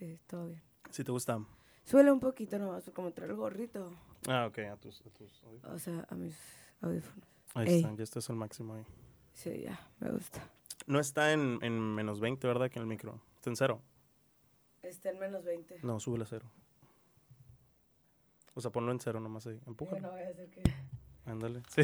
[0.00, 0.62] sí, todo bien.
[0.90, 1.38] ¿Sí te gusta?
[1.84, 3.92] Suele un poquito nomás, como traer el gorrito.
[4.28, 6.36] Ah, ok, a tus, a tus O sea, a mis
[6.80, 7.28] audífonos.
[7.54, 7.76] Ahí Ey.
[7.76, 8.84] está, ya este es el máximo ahí.
[9.34, 10.40] Sí, ya, me gusta.
[10.86, 12.70] No está en, en menos 20, ¿verdad?
[12.70, 13.20] Que en el micro.
[13.36, 13.82] Está en cero.
[14.82, 15.80] Está en menos 20.
[15.82, 16.50] No, súbele a cero.
[18.54, 19.60] O sea, ponlo en cero nomás ahí.
[19.66, 19.92] Empuja.
[19.92, 20.62] Bueno, voy a hacer que...
[21.30, 21.62] Ándale.
[21.74, 21.82] Sí.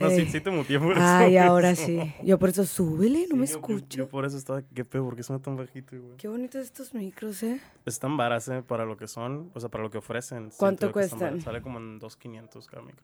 [0.00, 0.26] No, sí, Ey.
[0.30, 1.00] sí te muteé por eso.
[1.02, 2.14] Ay, ahora sí.
[2.22, 3.98] Yo por eso, súbele, no Sí, me yo- yo- escucho.
[3.98, 6.16] Yo, por eso estaba, qué pedo, porque suena tan bajito, güey.
[6.16, 7.60] Qué bonitos estos micros, ¿eh?
[7.84, 8.62] Están varas, ¿eh?
[8.62, 10.50] Para lo que son, o sea, para lo que ofrecen.
[10.56, 11.40] ¿Cuánto cuestan?
[11.42, 13.02] Sale como en 2.500 cada micro.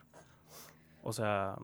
[1.02, 1.56] O sea,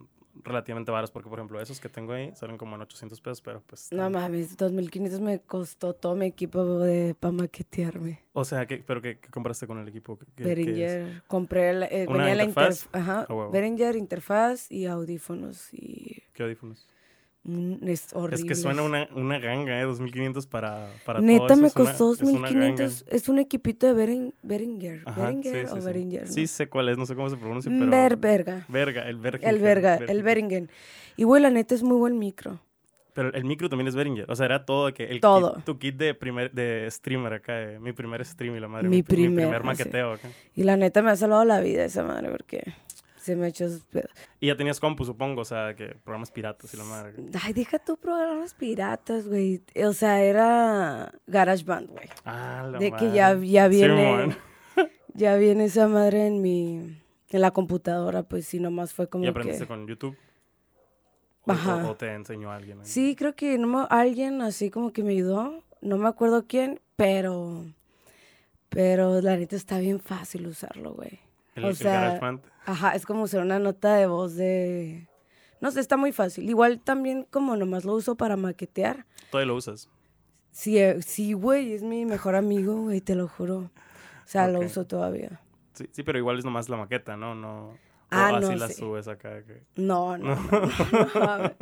[0.44, 3.62] relativamente varas, porque, por ejemplo, esos que tengo ahí salen como en 800 pesos, pero
[3.66, 3.88] pues...
[3.92, 8.20] No mames, 2500 me costó todo mi equipo de para maquetearme.
[8.32, 10.18] O sea, ¿qué, ¿pero qué, qué compraste con el equipo?
[10.36, 12.84] ¿Qué- compré la, eh, ¿Una venía la interfaz?
[12.84, 13.50] interfaz, ajá.
[13.50, 16.86] Behringer, interfaz y audífonos y ¿Qué audífonos?
[17.46, 18.36] Mm, es horrible.
[18.36, 19.86] Es que suena una, una ganga, ¿eh?
[19.86, 22.66] 2.500 para, para todo Neta eso, me es costó es una ganga.
[22.84, 25.86] 2500, es un equipito de Bering, Behringer, Ajá, Behringer sí, o sí, sí.
[25.86, 26.46] Behringer, Sí, ¿no?
[26.48, 27.90] sé cuál es, no sé cómo se pronuncia, pero...
[27.90, 28.64] Ver, verga.
[28.68, 29.48] Verga, el Verga.
[29.48, 30.68] El verga, el Behringer.
[31.16, 32.60] Y güey, la neta es muy buen micro.
[33.14, 34.30] Pero el micro también es Behringer.
[34.30, 35.54] O sea, era todo que el Todo.
[35.56, 38.90] kit- tu kit de primer de streamer acá, eh, mi primer stream y la madre.
[38.90, 39.64] Mi mi primer, primer así.
[39.66, 40.28] maqueteo acá.
[40.54, 42.74] Y la neta me ha salvado la vida esa madre porque
[43.26, 43.66] se me ha hecho.
[44.40, 47.12] Y ya tenías compu, supongo, o sea, que programas piratas y la madre.
[47.42, 49.62] Ay, deja tu programas piratas, güey.
[49.84, 52.08] O sea, era GarageBand, güey.
[52.24, 54.36] Ah, la De que ya, ya viene,
[55.14, 56.98] ya viene esa madre en mi,
[57.30, 59.68] en la computadora, pues sí, nomás fue como ¿Y aprendiste que...
[59.68, 60.16] con YouTube?
[61.44, 61.76] O, Ajá.
[61.86, 62.80] o- o te enseñó alguien?
[62.80, 62.86] ahí?
[62.86, 65.62] Sí, creo que no me- alguien así como que me ayudó.
[65.80, 67.64] No me acuerdo quién, pero...
[68.68, 71.20] Pero la neta está bien fácil usarlo, güey.
[71.56, 72.40] El, o el sea, GarageBand.
[72.66, 75.08] Ajá, es como usar una nota de voz de...
[75.60, 76.48] No sé, está muy fácil.
[76.48, 79.06] Igual también como nomás lo uso para maquetear.
[79.30, 79.88] Todavía lo usas.
[80.52, 83.58] Sí, eh, sí, güey, es mi mejor amigo, güey, te lo juro.
[83.58, 83.70] O
[84.28, 85.40] sea, lo uso todavía.
[85.74, 87.34] Sí, sí, pero igual es nomás la maqueta, ¿no?
[87.34, 87.78] no o
[88.10, 88.74] Ah, así no, la sí.
[88.74, 89.42] subes acá.
[89.44, 90.60] que- No, no, no,
[91.14, 91.52] no, a.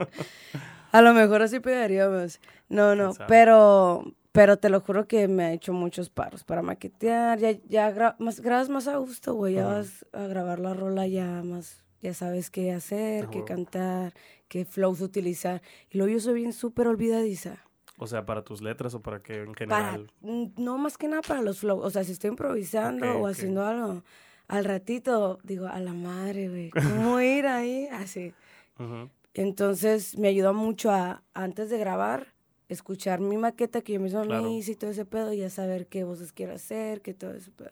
[0.93, 2.41] A lo mejor así pegaríamos.
[2.69, 7.39] No, no, pero, pero te lo juro que me ha hecho muchos paros para maquetear.
[7.39, 9.55] Ya, ya gra- más, grabas más a gusto, güey.
[9.55, 14.13] Ya vas a grabar la rola ya más, ya sabes qué hacer, Ah, qué cantar,
[14.49, 15.63] qué flows utilizar.
[15.89, 17.59] Y luego yo soy bien súper olvidadiza.
[17.97, 20.11] O sea, para tus letras o para que en general.
[20.21, 21.85] no más que nada para los flows.
[21.85, 24.03] O sea, si estoy improvisando o haciendo algo,
[24.49, 27.87] al ratito digo, a la madre, güey, ¿cómo ir ahí?
[27.93, 28.35] Así.
[29.35, 32.34] Entonces me ayudó mucho a, antes de grabar,
[32.75, 34.43] escuchar mi maqueta que yo misma Claro.
[34.43, 37.33] me hice y todo ese pedo, y ya saber qué voces quiero hacer, qué todo
[37.33, 37.71] ese pedo.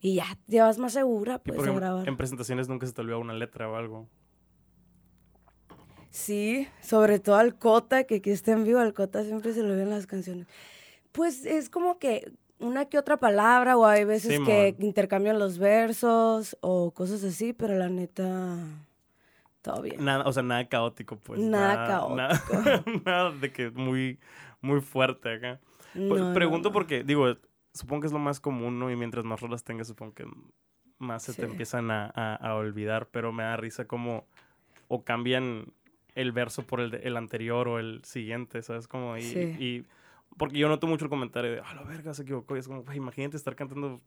[0.00, 2.08] Y ya, ya vas más segura, pues, ejemplo, grabar.
[2.08, 4.06] en presentaciones nunca se te olvida una letra o algo.
[6.10, 9.74] Sí, sobre todo al Cota, que aquí está en vivo, al Cota siempre se le
[9.74, 10.46] ven las canciones.
[11.12, 16.56] Pues es como que una que otra palabra, o hay veces que intercambian los versos,
[16.60, 18.58] o cosas así, pero la neta,
[19.72, 20.04] todo bien.
[20.04, 21.40] Nada, o sea, nada caótico, pues.
[21.40, 22.40] Nada Nada,
[23.04, 24.18] nada de que muy,
[24.60, 25.60] muy fuerte acá.
[25.94, 26.72] No, pregunto no.
[26.72, 27.36] porque, digo,
[27.74, 28.90] supongo que es lo más común, ¿no?
[28.90, 30.24] Y mientras más rolas tengas, supongo que
[30.98, 34.24] más se te empiezan a, a- a olvidar, pero me da risa como
[34.88, 35.66] o cambian
[36.14, 38.86] el verso por el, el anterior o el siguiente, ¿sabes?
[38.88, 39.38] Como, y, Sí.
[39.58, 39.84] y-
[40.38, 42.54] porque yo noto mucho el comentario de, ah, la verga, se equivocó.
[42.56, 44.00] Y es como, güey, imagínate estar cantando,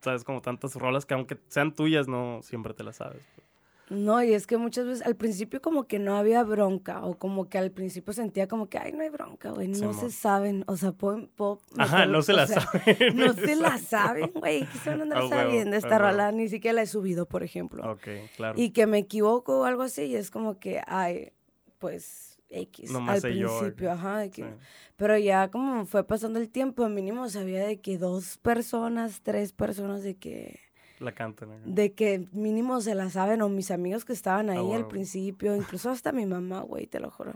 [0.00, 0.22] ¿sabes?
[0.24, 3.26] Como tantas rolas que aunque sean tuyas, no siempre te las sabes.
[3.34, 3.46] pues.
[3.90, 7.48] No, y es que muchas veces al principio como que no había bronca, o como
[7.50, 10.76] que al principio sentía como que, ay, no hay bronca, güey, no se saben, o
[10.76, 13.16] sea, puedo, puedo Ajá, no se la sea, saben.
[13.16, 16.02] No se la saben, güey, que se van a andar A huevo, sabiendo esta huevo.
[16.04, 17.90] rola, ni siquiera la he subido, por ejemplo.
[17.92, 18.58] Ok, claro.
[18.58, 21.32] Y que me equivoco o algo así, y es como que, ay,
[21.78, 24.00] pues, X, Nomás al yo, principio, acá.
[24.00, 24.48] ajá, de que- Sí.
[24.96, 30.02] pero ya como fue pasando el tiempo, mínimo sabía de que dos personas, tres personas
[30.02, 30.60] de que
[31.02, 31.50] La cantan.
[31.50, 31.60] acá.
[31.66, 35.90] de que mínimo se la saben, o mis amigos que estaban ahí al principio, incluso
[35.90, 37.32] hasta mi mamá, güey, te lo juro.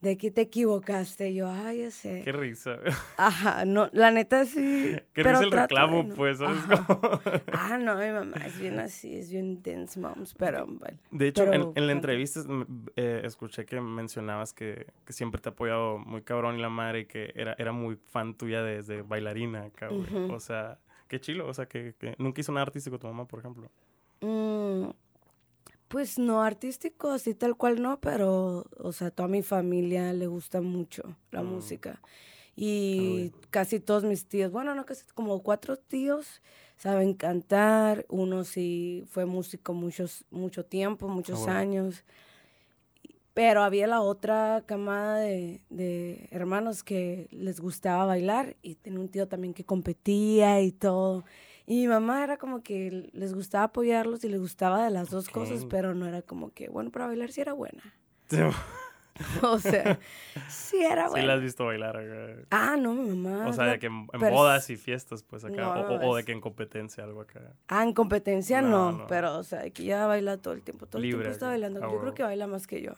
[0.00, 2.22] De que te equivocaste, yo, ay, ya sé.
[2.24, 2.78] Qué risa.
[3.18, 4.96] Ajá, no, la neta sí.
[5.12, 6.14] Qué pero risa el trato reclamo, no.
[6.14, 6.62] pues, ¿sabes?
[6.86, 7.20] Como-
[7.52, 10.96] Ah, no, mi mamá es bien así, es bien dense moms, pero bueno.
[11.10, 12.64] De hecho, en- Pero en, la entrevista mm,
[12.96, 17.06] eh, escuché que mencionabas que, que siempre te ha apoyado muy cabrón y la madre
[17.06, 19.68] que era, era muy fan tuya desde bailarina.
[19.90, 20.32] Ujú.
[20.32, 20.78] O sea,
[21.10, 21.46] qué chilo.
[21.48, 23.68] O sea, que, que nunca hizo nada artístico tu mamá, por ejemplo.
[24.22, 24.90] Mm,
[25.88, 30.60] pues no artístico, así tal cual no, pero, o sea, toda mi familia le gusta
[30.60, 31.46] mucho la Mm.
[31.46, 32.00] música.
[32.56, 36.42] Y casi todos mis tíos, bueno, no casi, como cuatro tíos
[36.76, 38.06] saben cantar.
[38.08, 41.58] Uno sí fue músico muchos, mucho tiempo, muchos bueno.
[41.58, 42.04] años.
[43.34, 49.08] Pero había la otra camada de, de hermanos que les gustaba bailar y tenía un
[49.08, 51.24] tío también que competía y todo.
[51.66, 55.28] Y mi mamá era como que les gustaba apoyarlos y les gustaba de las dos
[55.28, 57.82] cosas, pero no era como que, bueno, para bailar sí era buena.
[58.28, 58.38] Sí,
[59.42, 59.98] o sea,
[60.48, 61.26] sí era sí buena.
[61.28, 62.46] la has visto bailar acá.
[62.50, 63.46] Ah, no, mi mamá.
[63.46, 65.62] O sea, de que en, en bodas y fiestas, pues acá.
[65.62, 67.52] No, o, o- de que en competencia, algo acá.
[67.68, 69.06] Ah, en competencia No, no, no.
[69.06, 70.86] pero, o sea, que ella baila todo el tiempo.
[70.86, 71.80] Todo el Libre tiempo está bailando.
[71.80, 72.92] Yo creo que baila más que yo.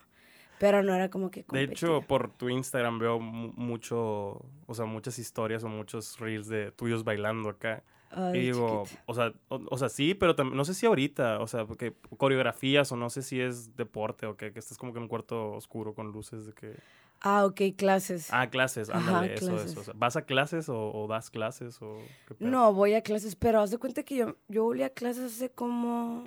[0.63, 1.73] Pero no era como que De competía.
[1.73, 6.71] hecho, por tu Instagram veo mu- mucho, o sea, muchas historias o muchos reels de
[6.71, 7.83] tuyos bailando acá.
[8.13, 9.03] Ay, y digo, chiquita.
[9.07, 11.95] o sea, o, o sea, sí, pero también, no sé si ahorita, o sea, porque
[12.17, 15.09] coreografías o no sé si es deporte o que, que estés como que en un
[15.09, 16.77] cuarto oscuro con luces de que...
[17.21, 18.29] Ah, ok, clases.
[18.33, 19.71] Ah, clases, Ajá, ándale, eso, clases.
[19.73, 19.81] eso.
[19.81, 21.97] o sea, ¿Vas a clases o, o das clases o
[22.29, 22.35] qué?
[22.39, 25.51] No, voy a clases, pero haz de cuenta que yo, yo volví a clases hace
[25.51, 26.25] como,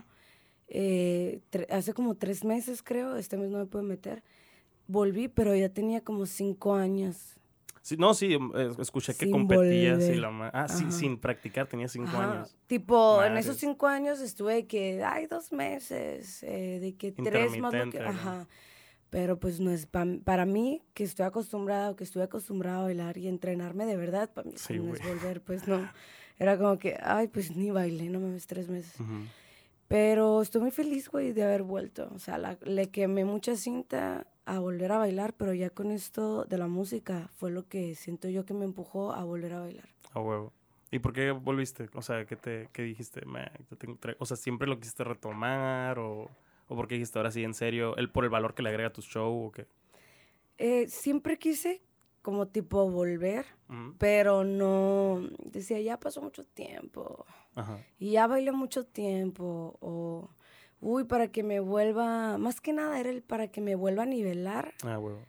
[0.67, 3.15] eh, hace como tres meses, creo.
[3.15, 4.23] Este mes no me puedo meter.
[4.87, 7.35] Volví, pero ya tenía como cinco años.
[7.81, 11.87] Sí, no, sí, em, escuché que Sin competías y la Ah, sí, sin practicar, tenía
[11.87, 12.31] cinco Ajá.
[12.31, 12.55] años.
[12.65, 17.73] Tipo, en esos cinco años estuve que, ay, dos meses, eh, de que tres más
[17.73, 18.47] lo que, ajá.
[19.11, 22.83] Pero pues no es, pa- para mí, que estoy acostumbrada, o que estuve acostumbrada a
[22.83, 25.87] bailar y entrenarme de verdad, para mí Sí, no es volver, pues no.
[26.39, 28.99] Era como que, ay, pues ni bailé, no mames, tres meses.
[28.99, 29.13] Ujú.
[29.87, 32.09] Pero estoy muy feliz, güey, de haber vuelto.
[32.13, 36.45] O sea, la- le quemé mucha cinta a volver a bailar, pero ya con esto
[36.45, 39.89] de la música fue lo que siento yo que me empujó a volver a bailar.
[40.13, 40.53] A huevo.
[40.91, 41.89] ¿Y por qué volviste?
[41.93, 43.21] O sea, ¿qué, te, qué dijiste?
[44.19, 45.99] O sea, ¿siempre lo quisiste retomar?
[45.99, 46.29] ¿O,
[46.67, 47.95] o por qué dijiste ahora sí en serio?
[47.97, 49.67] ¿El, ¿Por el valor que le agrega a tu show o qué?
[50.57, 51.81] Eh, siempre quise
[52.25, 53.45] como tipo volver,
[53.99, 57.23] pero no, decía, ya pasó mucho tiempo
[57.53, 57.77] Ajá.
[57.99, 60.31] y ya bailé mucho tiempo o,
[60.81, 64.07] uy, para que me vuelva, más que nada era el para que me vuelva a
[64.07, 65.19] nivelar, Ah, huevo.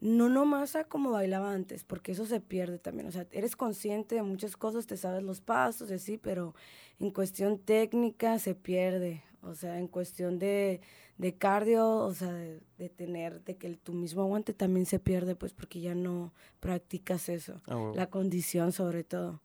[0.00, 4.14] no nomás a como bailaba antes, porque eso se pierde también, o sea, eres consciente
[4.14, 6.54] de muchas cosas, te sabes los pasos y así, pero
[7.00, 10.80] en cuestión técnica se pierde, o sea, en cuestión de,
[11.18, 14.98] de cardio, o sea, de, de tener, de que el, tu mismo aguante también se
[14.98, 19.40] pierde, pues porque ya no practicas eso, Ah, la condición sobre todo.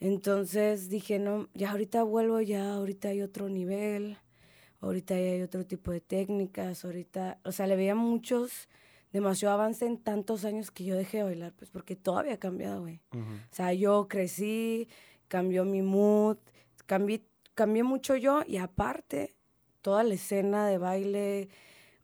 [0.00, 4.18] Entonces dije, no, ya ahorita vuelvo, ya ahorita hay otro nivel,
[4.80, 8.68] ahorita ya hay otro tipo de técnicas, ahorita, o sea, le veía muchos,
[9.12, 12.80] demasiado avance en tantos años que yo dejé de bailar, pues porque todo había cambiado,
[12.82, 13.00] güey.
[13.12, 13.22] Ujú.
[13.22, 14.88] O sea, yo crecí,
[15.28, 16.36] cambió mi mood,
[16.86, 17.22] cambié,
[17.54, 19.36] cambié mucho yo y aparte,
[19.82, 21.48] toda la escena de baile,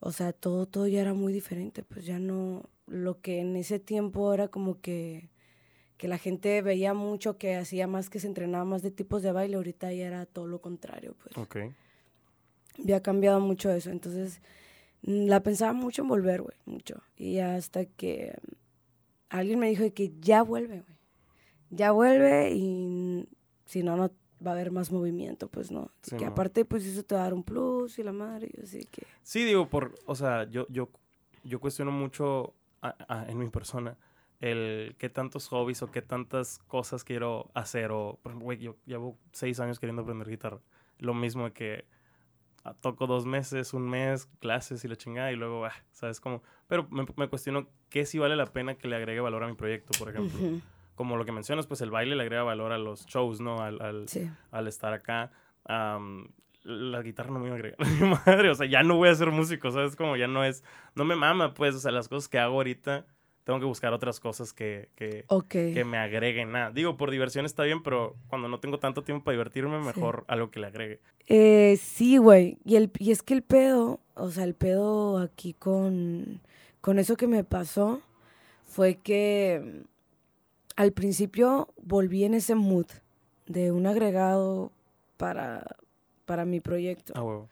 [0.00, 3.78] o sea, todo, todo ya era muy diferente, pues ya no, lo que en ese
[3.78, 5.30] tiempo era como que,
[5.96, 9.32] que la gente veía mucho que hacía más, que se entrenaba más de tipos de
[9.32, 11.56] baile, ahorita ya era todo lo contrario, pues Ok.
[12.78, 13.90] había cambiado mucho eso.
[13.90, 14.40] Entonces,
[15.02, 17.02] mm, la pensaba mucho en volver, güey, mucho.
[17.16, 18.34] Y hasta que
[19.28, 20.98] alguien me dijo de que ya vuelve, güey.
[21.70, 23.28] Ya vuelve y
[23.64, 24.10] si no, no
[24.44, 25.90] va a haber más movimiento, pues no.
[26.02, 28.50] Así Sí, que aparte, pues eso te va a dar un plus y la madre,
[28.56, 29.02] y así que...
[29.22, 30.88] Sí, digo, por, o sea, yo, yo,
[31.44, 33.96] yo cuestiono mucho a- a- en mi persona
[34.40, 37.90] el qué tantos hobbies o qué tantas cosas quiero hacer.
[37.92, 40.60] O, por ejemplo, güey, yo llevo seis años queriendo aprender guitarra.
[40.98, 41.84] Lo mismo que
[42.64, 46.42] ah, toco dos meses, un mes, clases y la chingada, y luego, ah, ¿sabes cómo?
[46.68, 49.54] Pero me, me cuestiono qué sí vale la pena que le agregue valor a mi
[49.54, 50.38] proyecto, por ejemplo.
[50.40, 50.60] Ujú,
[51.00, 53.62] Como lo que mencionas, pues el baile le agrega valor a los shows, ¿no?
[53.62, 54.28] Al, al, Sí.
[54.50, 55.30] al estar acá.
[56.62, 57.78] la guitarra no me iba a agregar.
[58.02, 59.96] Mi madre, o sea, ya no voy a ser músico, ¿sabes?
[59.96, 60.62] Como ya no es,
[60.94, 63.06] no me mama, pues, o sea, las cosas que hago ahorita,
[63.44, 66.70] tengo que buscar otras cosas que, que, que me agreguen nada.
[66.70, 69.86] Digo, por diversión está bien, pero cuando no tengo tanto tiempo para divertirme, Sí.
[69.86, 71.00] mejor algo que le agregue.
[71.28, 72.58] Eh, sí, güey.
[72.66, 76.42] Y, el, y es que el pedo, o sea, el pedo aquí con,
[76.82, 78.02] con eso que me pasó
[78.66, 79.84] fue que
[80.80, 82.86] al principio volví en ese mood
[83.46, 84.72] de un agregado
[85.18, 85.76] para,
[86.24, 87.12] para mi proyecto.
[87.14, 87.50] Ah, huevo.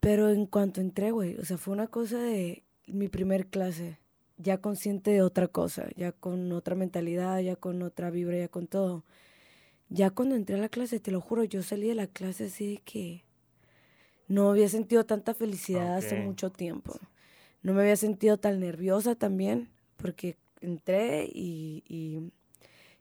[0.00, 3.98] Pero en cuanto entré, güey, o sea, fue una cosa de mi primer clase,
[4.38, 8.66] ya consciente de otra cosa, ya con otra mentalidad, ya con otra vibra, ya con
[8.66, 9.04] todo.
[9.90, 12.76] Ya cuando entré a la clase, te lo juro, yo salí de la clase así
[12.76, 13.24] de que
[14.26, 16.98] no había sentido tanta felicidad hace mucho tiempo.
[17.60, 22.32] No me había sentido tan nerviosa también, porque entré y, y,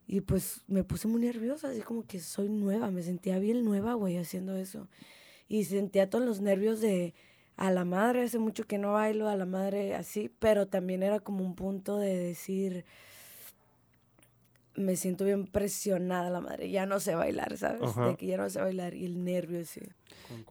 [0.08, 3.94] y pues me puse muy nerviosa, así como que soy nueva, me sentía bien nueva,
[3.94, 4.88] güey, haciendo eso.
[5.48, 7.14] Y sentía todos los nervios de
[7.58, 11.20] a la madre, hace mucho que no bailo, a la madre así, pero también era
[11.20, 12.86] como un punto de decir,
[14.76, 17.84] me siento bien presionada la madre, ya no sé bailar, ¿sabes?
[17.84, 18.08] Ajá.
[18.08, 19.82] De que ya no sé bailar y el nervio, sí.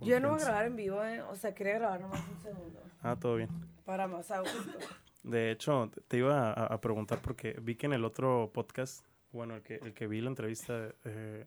[0.03, 1.23] Yo no voy a grabar en vivo, ¿eh?
[1.23, 2.81] O sea, quería grabar nomás un segundo.
[3.03, 3.49] Ah, todo bien.
[3.85, 4.79] Para más a gusto.
[5.23, 9.57] De hecho, te iba a, a preguntar porque vi que en el otro podcast, bueno,
[9.57, 11.47] el que, el que vi la entrevista, eh,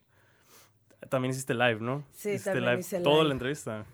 [1.10, 2.04] también hiciste live, ¿no?
[2.12, 3.28] Sí, Hiciste también live hice toda live.
[3.30, 3.86] la entrevista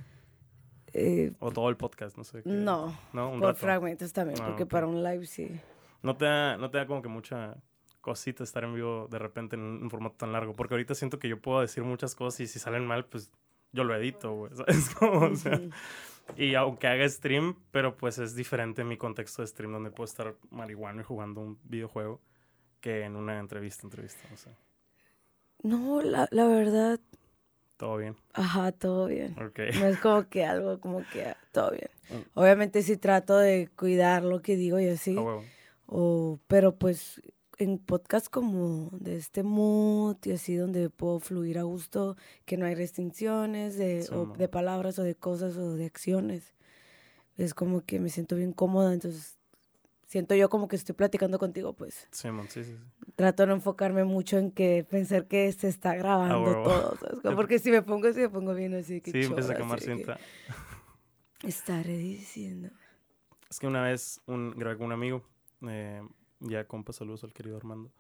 [0.94, 2.42] Eh, o todo el podcast, no sé.
[2.44, 3.60] qué- no, no, un por rato.
[3.60, 5.50] fragmentos también, Ah, porque para un live sí.
[6.02, 7.56] No te da, no te da como que mucha
[8.02, 11.28] cosita estar en vivo de repente en un, formato tan largo, porque ahorita siento que
[11.30, 13.30] yo puedo decir muchas cosas y si salen mal, pues
[13.72, 14.52] yo lo edito, güey.
[14.56, 14.90] ¿sabes?
[14.96, 15.60] Como, o sea.
[16.38, 20.36] Y aunque haga stream, pero pues es diferente mi contexto de stream donde puedo estar
[20.52, 22.22] marihuana y jugando un videojuego
[22.82, 24.54] que en una entrevista, entrevista, o sea,
[25.64, 27.00] No, la, la verdad,
[27.78, 28.16] todo bien.
[28.34, 29.36] ajá, todo bien.
[29.42, 29.60] Ok.
[29.80, 31.90] No es como que algo, como que ah, todo bien.
[32.10, 32.40] Mm.
[32.40, 35.18] Obviamente sí trato de cuidar lo que digo y así.
[35.18, 35.44] A huevo.
[35.88, 37.22] O, pero pues
[37.60, 42.66] en podcast como de este mood y así donde puedo fluir a gusto, que no
[42.66, 46.54] hay restricciones de, o de palabras o de cosas o de acciones.
[47.38, 49.38] Es como que me siento bien cómoda, entonces
[50.08, 53.12] siento yo como que estoy platicando contigo, pues Sí, mon, sí, sí, sí.
[53.16, 57.20] trato de no enfocarme mucho en que pensar que se está grabando todo, ¿sabes?
[57.36, 59.80] Porque si me pongo así, me pongo bien así que Sí, empieza a chora, quemar
[59.80, 60.20] de que cinta.
[61.44, 62.70] Estaré diciendo.
[63.50, 65.24] Es que una vez un, grabé con un amigo,
[65.68, 66.02] eh,
[66.40, 67.92] ya compa, saludos al querido Armando,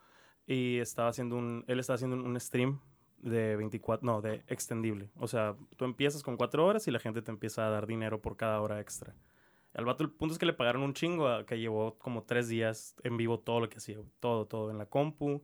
[0.47, 2.79] y estaba haciendo un, él estaba haciendo un, un stream
[3.17, 5.09] de 24, no, de extendible.
[5.17, 8.21] O sea, tú empiezas con cuatro horas y la gente te empieza a dar dinero
[8.21, 9.13] por cada hora extra.
[9.73, 12.47] Al vato, el punto es que le pagaron un chingo, a- que llevó como tres
[12.47, 15.43] días en vivo todo lo que hacía, todo, todo, en la compu,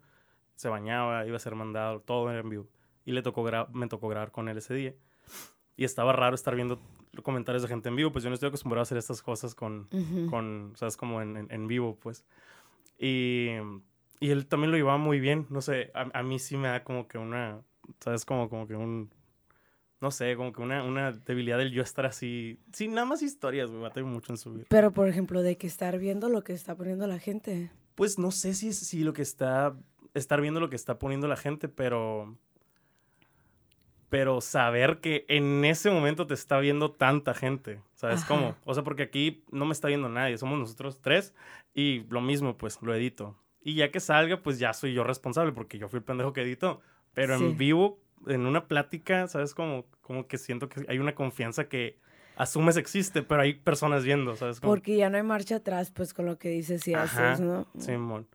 [0.55, 2.67] se bañaba, iba a ser mandado, todo en vivo.
[3.03, 4.95] Y le tocó me tocó grabar con él ese día.
[5.75, 6.79] Y estaba raro estar viendo
[7.23, 9.89] comentarios de gente en vivo, pues yo no estoy acostumbrado a hacer estas cosas con,
[9.91, 10.27] Ujú.
[10.29, 10.95] con, ¿sabes?
[10.97, 12.25] Como en, en, en vivo, pues.
[12.97, 13.49] Y,
[14.19, 16.83] y él también lo llevaba muy bien, no sé, a, a mí sí me da
[16.83, 17.61] como que una,
[17.99, 18.25] ¿sabes?
[18.25, 19.11] Como, como que un,
[20.01, 23.71] no sé, como que una, una debilidad del yo estar así, sin nada más historias,
[23.71, 24.67] me batalla mucho en subir.
[24.69, 27.71] Pero, por ejemplo, de que estar viendo lo que está poniendo la gente.
[27.95, 29.75] Pues no sé si, si lo que está,
[30.13, 32.37] estar viendo lo que está poniendo la gente, pero...
[34.09, 38.27] Pero saber que en ese momento te está viendo tanta gente, ¿sabes Ajá.
[38.27, 38.55] cómo?
[38.65, 41.33] O sea, porque aquí no me está viendo nadie, somos nosotros tres
[41.73, 43.35] y lo mismo, pues lo edito.
[43.61, 46.41] Y ya que salga, pues ya soy yo responsable porque yo fui el pendejo que
[46.43, 46.81] editó.
[47.13, 47.45] Pero Sí.
[47.45, 49.55] en vivo, en una plática, ¿sabes?
[49.55, 51.97] Como, como que siento que hay una confianza que
[52.35, 54.59] asumes existe, pero hay personas viendo, ¿sabes?
[54.59, 57.39] Como, Porque ya no hay marcha atrás, pues, con lo que dices y Ajá, haces,
[57.45, 57.65] ¿no?
[57.79, 58.27] Simón.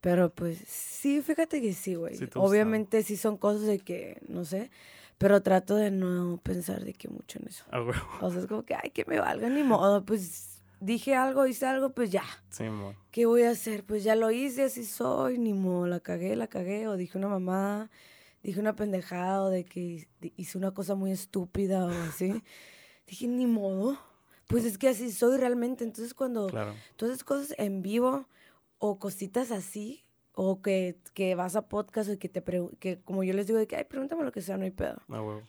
[0.00, 2.16] Pero, pues, sí, fíjate que sí, güey.
[2.16, 2.26] Sí.
[2.34, 4.70] Obviamente sí son cosas de que, no sé,
[5.18, 7.64] pero trato de no pensar de que mucho en eso.
[7.72, 7.92] Huevo.
[8.20, 11.66] O sea, es como que, ay, que me valga, ni modo, pues, dije algo, hice
[11.66, 12.24] algo, pues ya.
[12.50, 12.96] Simón.
[13.10, 13.84] ¿Qué voy a hacer?
[13.84, 17.28] Pues ya lo hice, así soy, ni modo, la cagué, la cagué, o dije una
[17.28, 17.90] mamada,
[18.42, 20.06] dije una pendejada, o de que
[20.36, 22.42] hice una cosa muy estúpida o así.
[23.06, 23.98] dije, ni modo.
[24.46, 25.84] Pues es que así soy realmente.
[25.84, 26.74] Entonces, cuando Claro.
[26.96, 28.28] tú haces cosas en vivo
[28.78, 30.04] o cositas así,
[30.34, 32.42] o que, que vas a podcast y que te
[32.78, 35.00] que como yo les digo, de que, ay, pregúntame lo que sea, no hay pedo.
[35.08, 35.40] Ah.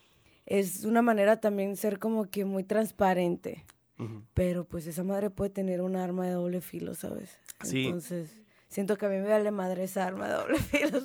[0.46, 3.64] Es una manera también ser como que muy transparente.
[3.98, 4.22] Ujú.
[4.34, 7.38] Pero pues esa madre puede tener un arma de doble filo, ¿sabes?
[7.62, 7.86] Sí.
[7.86, 11.00] Entonces, siento que a mí me vale madre esa arma de doble filo.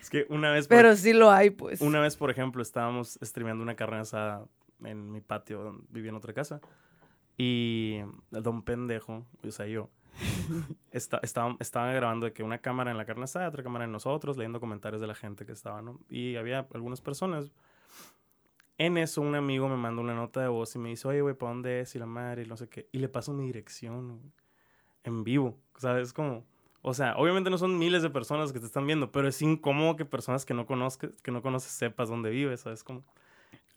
[0.00, 1.80] Es que una vez, por, Pero sí lo hay, pues.
[1.80, 4.46] una vez, por ejemplo, estábamos streameando una carne asada
[4.84, 6.60] en mi patio, donde vivía en otra casa.
[7.36, 7.98] Y
[8.32, 9.90] el don pendejo, o sea, yo,
[10.90, 13.92] está, estaba, estaba grabando de que una cámara en la carne asada, otra cámara en
[13.92, 16.00] nosotros, leyendo comentarios de la gente que estaba, ¿no?
[16.08, 17.52] Y había algunas personas.
[18.78, 21.34] En eso, un amigo me mandó una nota de voz y me dice, oye, güey,
[21.34, 21.94] ¿para dónde es?
[21.96, 22.88] Y la madre, y no sé qué.
[22.92, 24.20] Y le paso mi dirección,
[25.04, 26.12] en vivo, ¿sabes?
[26.12, 26.44] Como,
[26.82, 29.96] o sea, obviamente no son miles de personas que te están viendo, pero es incómodo
[29.96, 32.84] que personas que no conozcas, que no conoces sepas dónde vives, ¿sabes?
[32.84, 33.02] Como...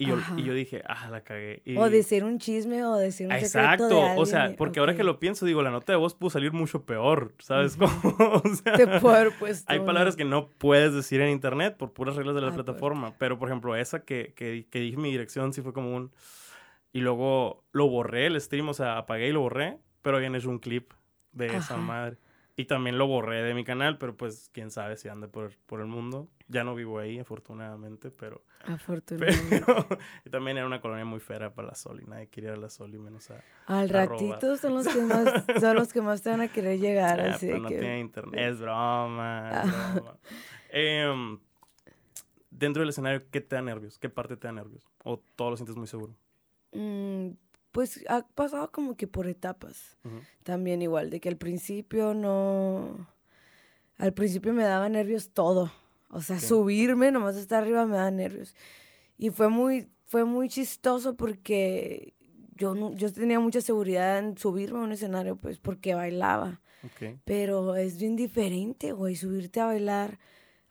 [0.02, 0.34] Y yo, Ajá.
[0.38, 1.62] y yo dije, ah, la cagué.
[1.64, 1.78] Y...
[1.78, 4.18] O decir un chisme o decir un secreto Exacto, de alguien.
[4.20, 6.86] o sea, porque ahora que lo pienso, digo, la nota de voz pudo salir mucho
[6.86, 7.76] peor, ¿sabes?
[7.78, 7.92] Como,
[8.44, 11.78] o sea, Te puedo haber puesto hay una- palabras que no puedes decir en internet
[11.78, 14.98] por puras reglas de la Ah, plataforma, pero por ejemplo, esa que, que, que dije
[14.98, 16.12] mi dirección sí fue como un...
[16.94, 20.50] Y luego lo borré el stream, o sea, apagué y lo borré, pero habían hecho
[20.50, 20.92] un clip
[21.32, 22.18] de esa madre.
[22.62, 25.80] Y también lo borré de mi canal, pero pues quién sabe si ande por, por
[25.82, 26.28] el mundo.
[26.48, 28.44] Ya no vivo ahí, afortunadamente, pero...
[28.66, 29.62] Afortunadamente.
[29.66, 29.88] pero
[30.26, 32.60] y también era una colonia muy fea para la Sol y nadie quería ir a
[32.60, 33.42] la Sol y menos a...
[33.66, 34.10] Al a robar.
[34.10, 37.20] ratito son los que más, son los que más te van a querer llegar.
[37.20, 38.40] Ah, así pero no que- tiene internet.
[38.40, 39.50] Es broma.
[39.50, 39.92] es Ah.
[39.96, 40.18] broma.
[40.70, 41.40] Em,
[42.52, 43.98] dentro del escenario, ¿qué te da nervios?
[43.98, 44.88] ¿Qué parte te da nervios?
[45.04, 46.14] ¿O todo lo sientes muy seguro?
[46.74, 47.30] Mm,
[47.72, 49.98] pues ha pasado como que por etapas.
[50.44, 53.08] También igual, de que al principio no...
[53.98, 55.72] Al principio me daba nervios todo.
[56.10, 58.56] O sea, subirme nomás hasta arriba me daba nervios.
[59.18, 62.16] Y fue muy, fue muy chistoso porque
[62.56, 66.62] yo, no, yo tenía mucha seguridad en subirme a un escenario, pues, porque bailaba.
[67.26, 70.20] Pero es bien diferente, güey, subirte a bailar,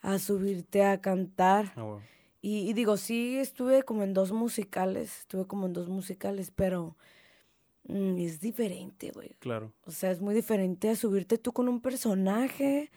[0.02, 1.72] a subirte a cantar.
[1.76, 2.00] Ah,
[2.42, 6.96] y, digo, sí, estuve como en dos musicales, estuve como en dos musicales, pero
[7.84, 9.36] mm, es diferente, güey.
[9.40, 9.74] Claro.
[9.84, 12.90] O sea, es muy diferente a subirte tú con un personaje.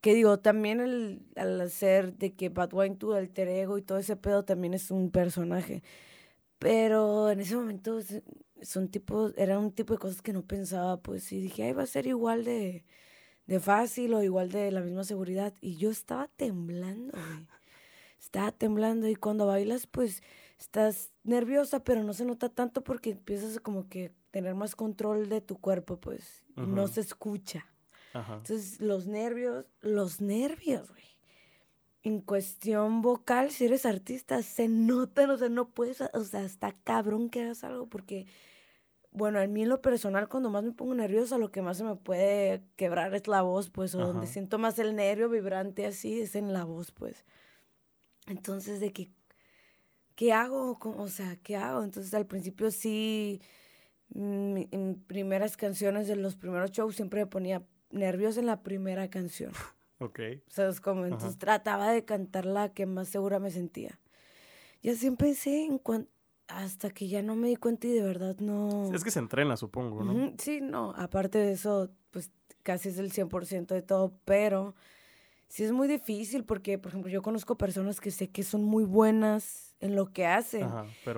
[0.00, 3.98] Que digo, también el, al hacer de que Bad Wine, tu alter ego y todo
[3.98, 5.82] ese pedo también es un personaje.
[6.58, 8.00] Pero en ese momento
[8.62, 11.84] son tipos, era un tipo de cosas que no pensaba, pues, y dije, ay, va
[11.84, 12.84] a ser igual de,
[13.46, 15.54] de fácil o igual de la misma seguridad.
[15.60, 17.46] Y yo estaba temblando, güey.
[18.24, 20.22] Estaba temblando y cuando bailas, pues,
[20.58, 25.40] estás nerviosa, pero no se nota tanto porque empiezas como que tener más control de
[25.40, 27.66] tu cuerpo, pues, no se escucha.
[28.14, 31.14] Entonces, los nervios, los nervios, güey
[32.04, 36.72] en cuestión vocal, si eres artista, se nota, o sea, no puedes, o sea, está
[36.84, 38.26] cabrón que hagas algo porque,
[39.10, 41.84] bueno, a mí en lo personal, cuando más me pongo nerviosa, lo que más se
[41.84, 46.20] me puede quebrar es la voz, pues, o donde siento más el nervio vibrante así,
[46.20, 47.24] es en la voz, pues.
[48.26, 49.10] Entonces, de que,
[50.14, 50.78] ¿qué hago?
[50.80, 51.82] O sea, ¿qué hago?
[51.82, 53.40] Entonces, al principio sí,
[54.14, 59.52] en primeras canciones de los primeros shows siempre me ponía nervios en la primera canción.
[59.98, 60.20] Ok.
[60.48, 61.06] ¿Sabes cómo?
[61.06, 64.00] Entonces trataba de cantar la que más segura me sentía.
[64.82, 65.80] Y así empecé en
[66.48, 68.92] hasta que ya no me di cuenta y de verdad no...
[68.92, 70.34] Es que se entrena, supongo, ¿no?
[70.38, 70.92] Sí, no.
[70.96, 74.74] Aparte de eso, pues casi es el 100% de todo, pero
[75.54, 78.82] sí es muy difícil porque, por ejemplo, yo conozco personas que sé que son muy
[78.82, 80.68] buenas en lo que hacen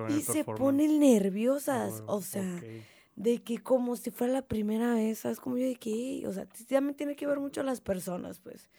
[0.09, 2.61] y se ponen nerviosas, o sea
[3.15, 5.39] de que como si fuera la primera vez, ¿sabes?
[5.39, 8.69] Como yo de que, o sea, también tiene que ver mucho las personas, pues.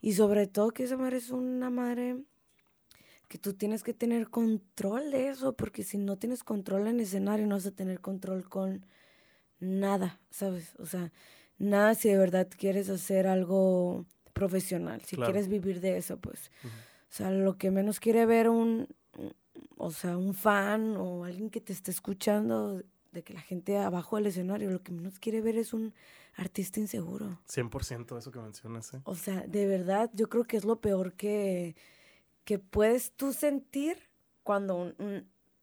[0.00, 2.16] Y sobre todo que esa madre es una madre
[3.28, 7.46] que tú tienes que tener control de eso, porque si no tienes control en escenario,
[7.46, 8.86] no vas a tener control con
[9.60, 10.74] nada, ¿sabes?
[10.78, 11.12] O sea,
[11.58, 16.50] nada si de verdad quieres hacer algo profesional, si quieres vivir de eso, pues.
[16.64, 18.88] O sea, lo que menos quiere ver un,
[19.76, 24.16] o sea, un fan o alguien que te esté escuchando de que la gente abajo
[24.16, 25.92] del escenario lo que menos quiere ver es un
[26.34, 27.38] artista inseguro.
[27.46, 28.94] 100% eso que mencionas.
[28.94, 29.00] ¿eh?
[29.04, 31.76] O sea, de verdad, yo creo que es lo peor que,
[32.44, 33.98] que puedes tú sentir
[34.42, 34.94] cuando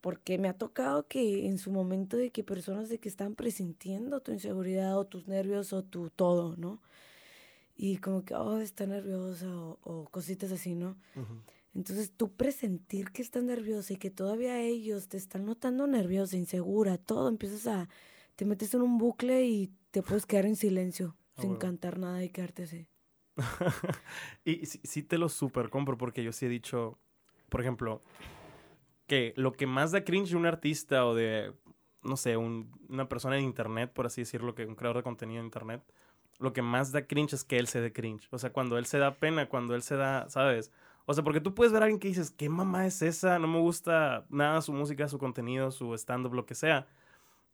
[0.01, 4.21] porque me ha tocado que en su momento de que personas de que están presintiendo
[4.21, 6.81] tu inseguridad o tus nervios o tu todo, ¿no?
[7.81, 10.97] Y como que, oh, está nerviosa o, cositas así, ¿no?
[11.73, 16.97] Entonces tú presentir que estás nerviosa y que todavía ellos te están notando nerviosa, insegura,
[16.97, 17.87] todo, empiezas a,
[18.35, 22.21] te metes en un bucle y te puedes quedar en silencio, ah, sin cantar nada
[22.21, 22.89] y quedarte así.
[24.43, 26.99] y sí, te lo super compro porque yo sí he dicho,
[27.47, 28.03] por ejemplo,
[29.07, 31.53] que lo que más da cringe de un artista o de,
[32.03, 35.45] no sé, una persona de internet, por así decirlo, que un creador de contenido en
[35.45, 35.81] internet,
[36.39, 38.27] lo que más da cringe es que él se dé cringe.
[38.31, 40.71] O sea, cuando él se da pena, cuando él se da, ¿sabes?
[41.05, 43.39] O sea, porque tú puedes ver a alguien que dices, ¿qué mamá es esa?
[43.39, 46.87] No me gusta nada su música, su contenido, su stand-up, lo que sea.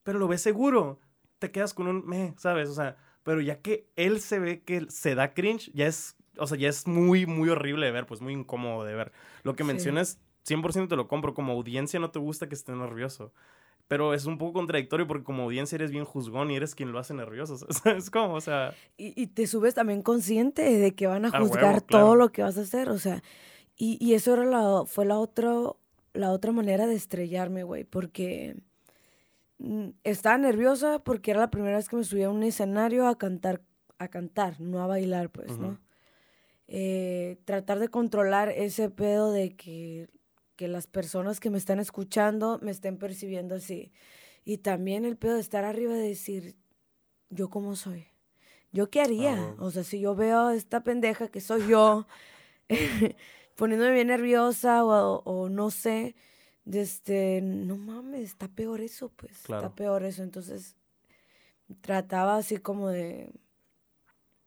[0.04, 1.00] Pero lo ves seguro.
[1.40, 2.70] Te quedas con un me, ¿sabes?
[2.70, 6.48] O sea, pero ya que él se ve que se da cringe, ya es, o
[6.48, 9.12] sea, ya es muy, muy horrible de ver, pues muy incómodo de ver.
[9.44, 11.34] Lo que mencionas, 100% te lo compro.
[11.34, 13.34] Como audiencia no te gusta que esté nervioso.
[13.88, 17.00] Pero es un poco contradictorio porque como audiencia eres bien juzgón y eres quien lo
[17.00, 17.56] hace nervioso.
[17.86, 18.74] es como, o sea...
[18.98, 22.62] Y, te subes también consciente de que van a juzgar todo lo que vas a
[22.62, 23.22] hacer, o sea...
[23.78, 25.52] Y, y eso era la, fue la, otra
[26.16, 28.56] la otra manera de estrellarme, güey, porque
[29.60, 33.18] mm, estaba nerviosa porque era la primera vez que me subía a un escenario a
[33.18, 33.62] cantar,
[34.00, 35.80] a cantar, no a bailar, pues, ¿no?
[36.68, 40.10] Eh, tratar de controlar ese pedo de que
[40.56, 43.92] que las personas que me están escuchando me estén percibiendo así.
[44.44, 46.56] Y también el pedo de estar arriba de decir,
[47.30, 48.08] ¿yo cómo soy?
[48.72, 49.36] ¿Yo qué haría?
[49.38, 52.08] Ah, o sea, si yo veo a esta pendeja que soy yo,
[53.56, 56.16] poniéndome bien nerviosa o, o, no sé,
[56.72, 60.24] este, no mames, está peor eso, pues, está peor eso.
[60.24, 60.76] Entonces,
[61.82, 63.32] trataba así como de,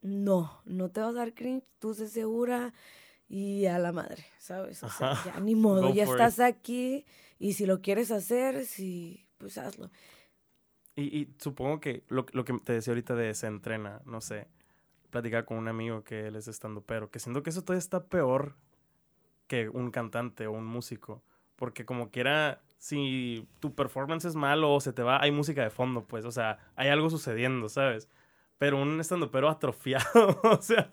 [0.02, 2.72] no, no te vas a dar cringe, tú sé segura,
[3.28, 4.82] y a la madre, ¿sabes?
[4.82, 7.04] O sea, ya ni modo, ya estás aquí
[7.38, 9.90] y si lo quieres hacer, sí, pues hazlo.
[10.96, 14.48] Y, supongo que lo, lo, que te decía ahorita de se entrena, no sé,
[15.10, 18.04] platicar con un amigo que él es estando pero, que siento que eso todavía está
[18.04, 18.56] peor
[19.46, 21.22] que un cantante o un músico,
[21.54, 25.70] porque como quiera, si tu performance es malo o se te va, hay música de
[25.70, 28.08] fondo, pues, o sea, hay algo sucediendo, ¿sabes?
[28.58, 30.88] Pero un estando pero atrofiado, o sea,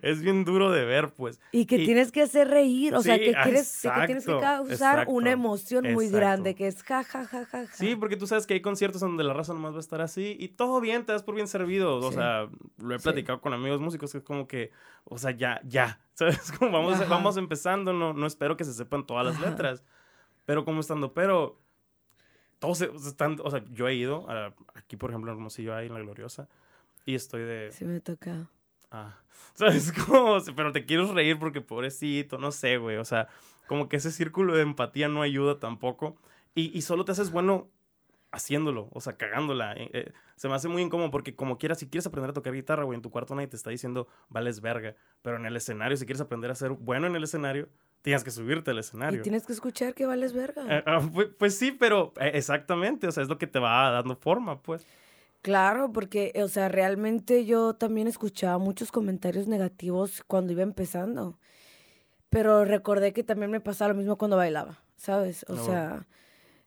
[0.00, 1.38] es bien duro de ver, pues.
[1.52, 5.30] Y que tienes que hacer reír, o sea, que, quieres, que tienes que causar una
[5.30, 8.62] emoción muy grande, que es ja, ja, ja, ja, Sí, porque tú sabes que hay
[8.62, 11.34] conciertos donde la raza nomás va a estar así y todo bien, te das por
[11.34, 14.70] bien servido, o sea, lo he platicado con amigos músicos que es como que,
[15.04, 16.50] o sea, ya, ya, ¿sabes?
[16.52, 19.84] Como vamos, vamos empezando, no, no espero que se sepan todas las letras,
[20.46, 21.60] pero como estando, pero
[22.60, 24.26] todos están, o sea, yo he ido,
[24.74, 26.48] aquí por ejemplo en Hermosillo hay en La Gloriosa,
[27.10, 27.70] y estoy de...
[27.72, 28.48] Sí me toca.
[28.90, 29.18] Ah,
[29.54, 30.38] ¿sabes cómo?
[30.56, 33.28] Pero te quiero reír porque pobrecito, no sé, güey, o sea,
[33.66, 36.16] como que ese círculo de empatía no ayuda tampoco,
[36.54, 37.70] y, y solo te haces bueno
[38.32, 39.72] haciéndolo, o sea, cagándola.
[39.74, 42.52] Eh, eh, se me hace muy incómodo porque como quieras, si quieres aprender a tocar
[42.52, 45.96] guitarra, güey, en tu cuarto nadie te está diciendo, vales verga, pero en el escenario,
[45.96, 47.68] si quieres aprender a ser bueno en el escenario,
[48.02, 49.20] tienes que subirte al escenario.
[49.20, 50.64] Y tienes que escuchar que vales verga.
[50.68, 54.16] Eh, ah, pues, pues, sí, pero exactamente, o sea, es lo que te va dando
[54.16, 54.86] forma, pues.
[55.42, 61.38] Claro, porque, o sea, realmente yo también escuchaba muchos comentarios negativos cuando iba empezando.
[62.28, 65.44] Pero recordé que también me pasaba lo mismo cuando bailaba, ¿sabes?
[65.48, 66.06] O sea,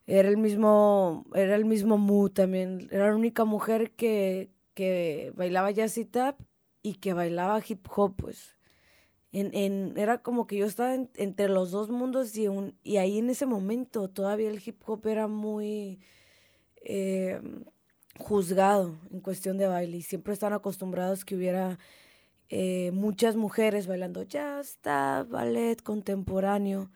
[0.08, 2.90] era el mismo, era el mismo mood también.
[2.92, 6.40] Era la única mujer que, que bailaba jazz y tap
[6.82, 8.58] y que bailaba hip hop, pues.
[9.32, 13.18] En, en, era como que yo estaba entre los dos mundos y, un, y ahí
[13.20, 16.00] en ese momento todavía el hip hop era muy
[16.84, 17.42] eh,
[18.18, 21.80] juzgado en cuestión de baile y siempre están acostumbrados que hubiera
[22.50, 26.92] eh, muchas mujeres bailando jazz, tap, ballet contemporáneo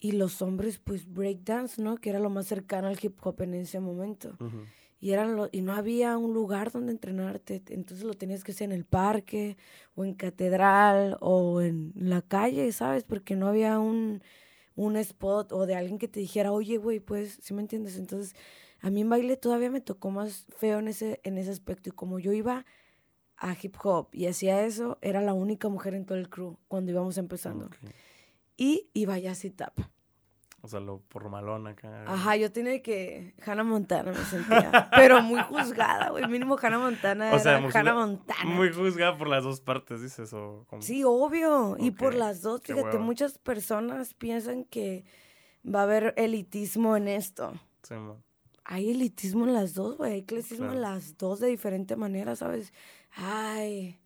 [0.00, 1.96] y los hombres pues breakdance, ¿no?
[1.96, 4.36] Que era lo más cercano al hip hop en ese momento.
[5.00, 8.66] Y, eran lo, y no había un lugar donde entrenarte, entonces lo tenías que hacer
[8.66, 9.56] en el parque
[9.94, 13.04] o en catedral o en la calle, ¿sabes?
[13.04, 14.22] Porque no había un,
[14.78, 17.96] un spot o de alguien que te dijera, oye, güey, pues, ¿sí me entiendes?
[17.98, 18.34] Entonces,
[18.80, 21.92] a mí en baile todavía me tocó más feo en ese, en ese aspecto y
[21.92, 22.64] como yo iba
[23.36, 26.92] a hip hop y hacía eso, era la única mujer en todo el crew cuando
[26.92, 27.68] íbamos empezando
[28.56, 29.78] y iba ya así tap.
[30.60, 32.04] O sea, lo por malón acá.
[32.06, 33.34] Ajá, yo tenía que.
[33.46, 34.90] Hannah Montana me sentía.
[34.96, 36.26] pero muy juzgada, güey.
[36.26, 38.44] Mínimo Hannah Montana o sea, Hannah Montana.
[38.44, 40.32] Muy juzgada por las dos partes, dices.
[40.32, 41.76] O Sí, obvio.
[41.78, 45.04] Y por las dos, fíjate, muchas personas piensan que
[45.64, 47.52] va a haber elitismo en esto.
[47.82, 48.22] Sí, man.
[48.64, 50.12] Hay elitismo en las dos, güey.
[50.12, 52.72] Hay clasismo en las dos de diferente manera, ¿sabes?
[53.12, 53.98] Ay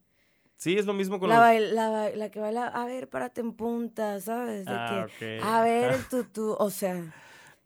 [0.62, 4.20] Sí, es lo mismo con la, la, la, que baila, a ver, párate en punta,
[4.20, 4.64] ¿sabes?
[4.64, 7.12] De ah, que, a ver, tú, tú, o sea,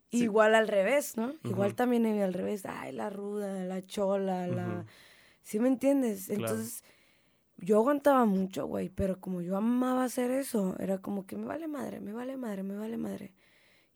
[0.09, 1.35] igual al revés, ¿no?
[1.45, 4.87] Igual también al revés, ay, la ruda, la chola, la...
[5.43, 6.31] ¿Sí me entiendes?
[6.31, 6.85] Entonces,
[7.59, 11.69] yo aguantaba mucho, güey, pero como yo amaba hacer eso, era como que me vale
[11.69, 13.35] madre, me vale madre, me vale madre.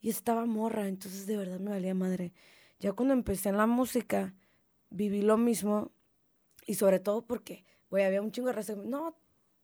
[0.03, 2.35] Y estaba morra, entonces de verdad me valía madre.
[2.79, 4.35] Ya cuando empecé en la música,
[4.91, 5.91] viví lo mismo,
[6.67, 8.75] y sobre todo porque güey, había un chingo de raza.
[8.77, 9.17] No,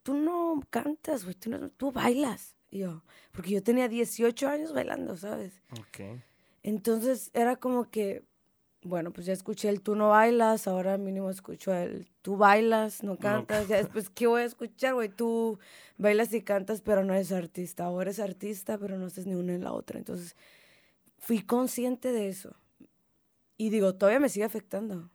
[0.03, 2.57] tú no cantas, güey, tú, tú bailas.
[2.71, 5.63] Y yo, porque yo tenía 18 años bailando, ¿sabes?
[5.73, 6.21] Ok.
[6.63, 8.25] Entonces era como que,
[8.83, 13.19] bueno, pues ya escuché el tú no bailas, ahora mínimo escucho el tú bailas, no
[13.19, 13.69] cantas.
[13.69, 15.09] Ya después, ¿qué voy a escuchar, güey?
[15.09, 15.59] Tú
[15.97, 17.89] bailas y cantas, pero no eres artista.
[17.89, 19.99] O eres artista, pero no estás ni una en la otra.
[19.99, 20.37] Entonces,
[21.19, 22.57] fui consciente de eso.
[23.57, 25.11] Y digo, todavía me sigue afectando.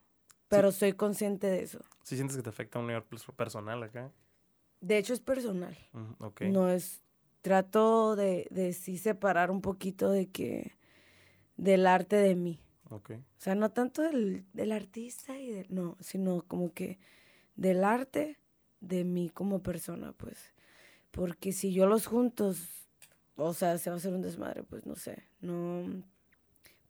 [0.48, 1.80] Pero soy consciente de eso.
[2.04, 3.04] ¿Sí sientes que te afecta a un nivel
[3.36, 4.12] personal acá?
[4.80, 5.78] De hecho, es personal.
[6.42, 7.02] No es.
[7.42, 10.74] Trato de, de sí separar un poquito de que.
[11.58, 12.60] del arte de mí.
[12.90, 13.18] Okay.
[13.18, 15.68] O sea, no tanto del, del artista y del.
[15.70, 17.00] No, sino como que
[17.56, 18.38] del arte
[18.80, 20.54] de mí como persona, pues.
[21.12, 22.88] Porque si yo los juntos,
[23.36, 25.24] o sea, se va a hacer un desmadre, pues no sé.
[25.40, 26.04] No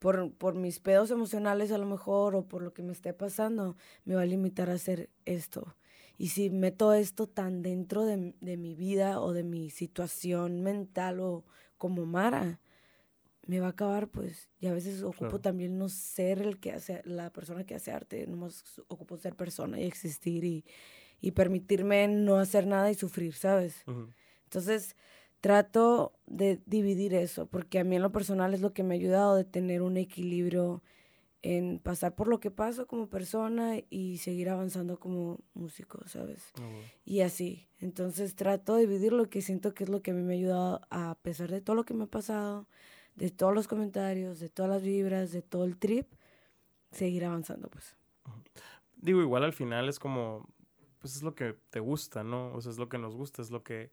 [0.01, 3.77] por, por mis pedos emocionales a lo mejor o por lo que me esté pasando,
[4.03, 5.75] me va a limitar a hacer esto.
[6.17, 11.19] Y si meto esto tan dentro de, de mi vida o de mi situación mental
[11.19, 11.45] o
[11.77, 12.59] como Mara,
[13.45, 14.49] me va a acabar, pues.
[14.59, 18.25] Y a veces ocupo también no ser el que hace, la persona que hace arte,
[18.25, 20.65] nomás ocupo ser persona y existir y,
[21.19, 23.83] y permitirme no hacer nada y sufrir, ¿sabes?
[24.45, 24.95] Entonces,
[25.41, 28.97] trato de dividir eso, porque a mí en lo personal es lo que me ha
[28.97, 30.83] ayudado de tener un equilibrio
[31.41, 36.51] en pasar por lo que paso como persona y seguir avanzando como músico, ¿sabes?
[36.61, 36.69] Ah,
[37.03, 37.67] y así.
[37.79, 40.37] Entonces trato de dividir lo que siento que es lo que a mí me ha
[40.37, 42.67] ayudado a pesar de todo lo que me ha pasado,
[43.15, 46.13] de todos los comentarios, de todas las vibras, de todo el trip,
[46.91, 47.95] seguir avanzando, pues.
[48.97, 50.47] Digo, igual al final es como,
[50.99, 52.53] pues es lo que te gusta, ¿no?
[52.53, 53.89] O sea, es lo que nos gusta, es lo que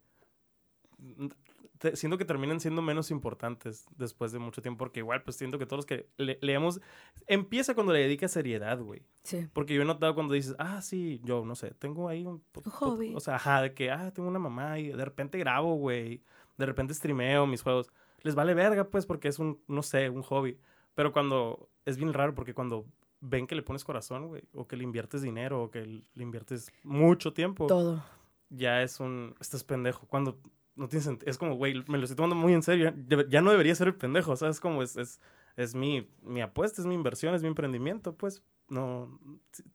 [1.94, 5.66] siento que terminan siendo menos importantes después de mucho tiempo, porque igual, pues siento que
[5.66, 6.08] todos los que
[6.40, 6.80] leemos,
[7.26, 9.02] empieza cuando le dedicas seriedad, güey.
[9.22, 9.48] Sí.
[9.52, 12.70] Porque yo he notado cuando dices, ah, sí, yo no sé, tengo ahí un, un
[12.70, 13.14] hobby.
[13.14, 16.22] O sea, ajá, de que, ah, tengo una mamá y de repente grabo, güey.
[16.56, 17.88] De repente streameo mis juegos.
[18.22, 20.58] Les vale verga, pues, porque es un, no sé, un hobby.
[20.94, 22.86] Pero cuando, es bien raro porque cuando
[23.20, 26.72] ven que le pones corazón, güey, o que le inviertes dinero, o que le inviertes
[26.82, 27.66] mucho tiempo.
[27.66, 28.02] Todo.
[28.50, 30.06] Ya es un, estás pendejo.
[30.06, 30.40] Cuando
[30.78, 31.30] no tiene sentido.
[31.30, 32.94] Es como, güey, me lo estoy tomando muy en serio.
[33.28, 34.56] Ya no debería ser el pendejo, ¿sabes?
[34.56, 35.20] Es como, es, es,
[35.56, 38.42] es mi, mi apuesta, es mi inversión, es mi emprendimiento, pues.
[38.68, 39.18] No,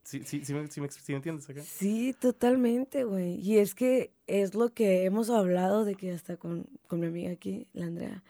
[0.04, 1.62] sí, sí, sí, me, sí me entiendes acá.
[1.62, 3.40] Sí, totalmente, güey.
[3.40, 7.32] Y es que es lo que hemos hablado de que hasta con, con mi amiga
[7.32, 8.24] aquí, la Andrea.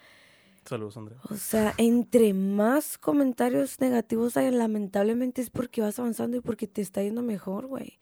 [0.66, 1.20] Saludos, Andrea.
[1.30, 6.82] O sea, entre más comentarios negativos hay, lamentablemente es porque vas avanzando y porque te
[6.82, 8.00] está yendo mejor, güey.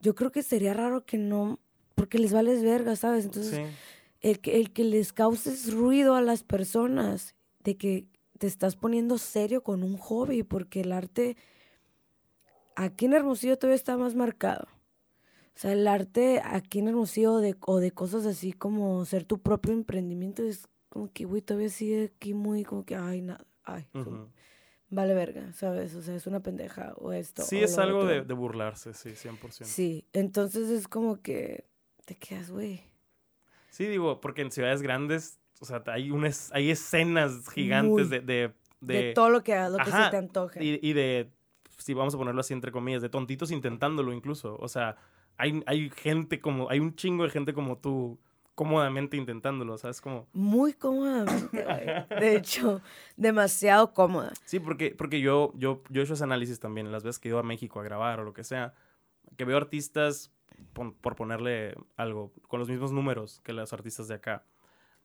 [0.00, 1.60] Yo creo que sería raro que no,
[1.94, 3.24] porque les vales verga, ¿sabes?
[3.24, 3.62] Entonces, sí
[4.22, 8.06] el que, el que les causes ruido a las personas, de que
[8.38, 11.36] te estás poniendo serio con un hobby, porque el arte
[12.76, 14.66] aquí en Hermosillo todavía está más marcado.
[15.54, 19.38] O sea, el arte aquí en Hermosillo de, o de cosas así como ser tu
[19.42, 23.86] propio emprendimiento es como que, güey, todavía sigue aquí muy como que, ay, nada, ay,
[24.88, 25.94] vale verga, ¿sabes?
[25.94, 27.42] O sea, es una pendeja o esto.
[27.42, 29.64] Sí, es algo de, de, burlarse, sí, 100%.
[29.64, 31.66] Sí, entonces es como que
[32.04, 32.91] te quedas, güey.
[33.72, 38.52] Sí, digo, porque en ciudades grandes, o sea, hay, unas, hay escenas gigantes de, de,
[38.80, 40.62] de, todo lo que, lo que se te antoje.
[40.62, 41.30] Y, y de,
[41.78, 44.58] si vamos a ponerlo así entre comillas, de tontitos intentándolo incluso.
[44.60, 44.96] O sea,
[45.38, 48.18] hay, hay gente como, hay un chingo de gente como tú
[48.54, 50.02] cómodamente intentándolo, ¿sabes?
[50.02, 50.28] Como...
[50.34, 51.64] Muy cómodamente,
[52.20, 52.82] De hecho,
[53.16, 54.34] demasiado cómoda.
[54.44, 57.30] Sí, porque, porque yo, yo, yo he hecho ese análisis también, las veces que he
[57.30, 58.74] ido a México a grabar o lo que sea,
[59.38, 60.30] que veo artistas
[60.72, 64.44] por ponerle algo, con los mismos números que los artistas de acá.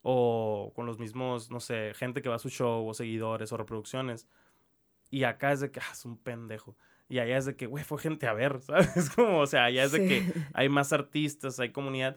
[0.02, 3.58] O con los mismos, no sé, gente que va a su show, o seguidores, o
[3.58, 4.28] reproducciones.
[5.10, 6.76] Y acá es de que, ah, es un pendejo.
[7.10, 9.10] Y allá es de que, güey, fue gente a ver, ¿sabes?
[9.10, 12.16] Como, o sea, allá es de que hay más artistas, hay comunidad.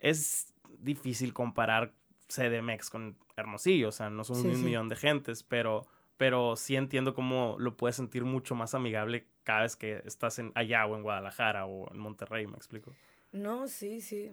[0.00, 1.94] Es difícil comparar
[2.28, 5.86] CDMX con Hermosillo, o sea, no son un millón de gentes, pero,
[6.18, 10.52] pero sí entiendo cómo lo puedes sentir mucho más amigable cada vez que estás en
[10.54, 12.92] allá o en Guadalajara o en Monterrey, ¿me explico?
[13.32, 14.32] No, sí, sí.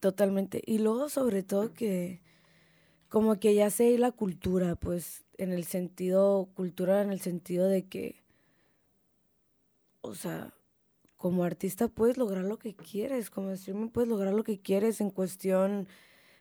[0.00, 0.62] Totalmente.
[0.64, 2.20] Y luego, sobre todo, que
[3.08, 7.86] como que ya sé la cultura, pues, en el sentido, cultura en el sentido de
[7.86, 8.22] que,
[10.00, 10.52] o sea,
[11.16, 15.10] como artista puedes lograr lo que quieres, como streamer puedes lograr lo que quieres en
[15.10, 15.88] cuestión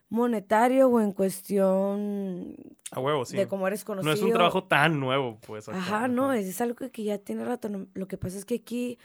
[0.10, 2.56] monetario o en cuestión
[2.92, 3.36] a huevo, sí.
[3.36, 4.10] de cómo eres conocido.
[4.10, 5.68] No es un trabajo tan nuevo, pues.
[5.70, 7.70] Ajá, no, es, algo que, ya tiene rato.
[7.94, 8.98] lo que pasa es que aquí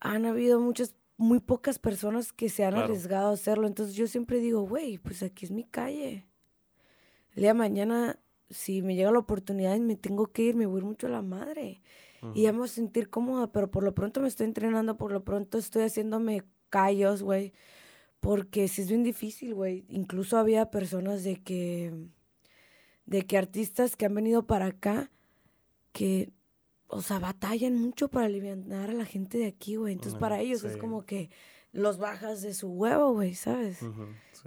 [0.00, 3.66] han habido muchas, muy pocas personas que se han arriesgado a hacerlo.
[3.66, 6.26] Entonces yo siempre digo, güey, pues aquí es mi calle.
[7.34, 8.18] El día de mañana,
[8.50, 11.22] si me llega la oportunidad y me tengo que ir, me voy mucho a la
[11.22, 11.80] madre.
[12.34, 15.10] Y ya me voy a sentir cómoda, pero por lo pronto me estoy entrenando, por
[15.10, 17.54] lo pronto estoy haciéndome callos, güey
[18.20, 19.84] porque sí es bien difícil, güey.
[19.88, 21.92] Incluso había personas de que,
[23.06, 25.10] de que artistas que han venido para acá,
[25.92, 26.30] que,
[26.86, 29.94] o sea, batallan mucho para aliviar a la gente de aquí, güey.
[29.94, 31.30] Entonces para ellos es como que
[31.72, 33.80] los bajas de su huevo, güey, ¿sabes?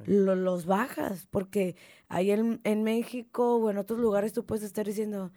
[0.06, 1.76] los bajas, porque
[2.10, 5.32] ahí en, en, México o en otros lugares tú puedes estar diciendo,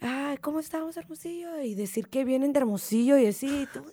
[0.00, 1.60] ay, ¿cómo estamos, Hermosillo?
[1.60, 3.84] Y decir que vienen de Hermosillo y así, tú,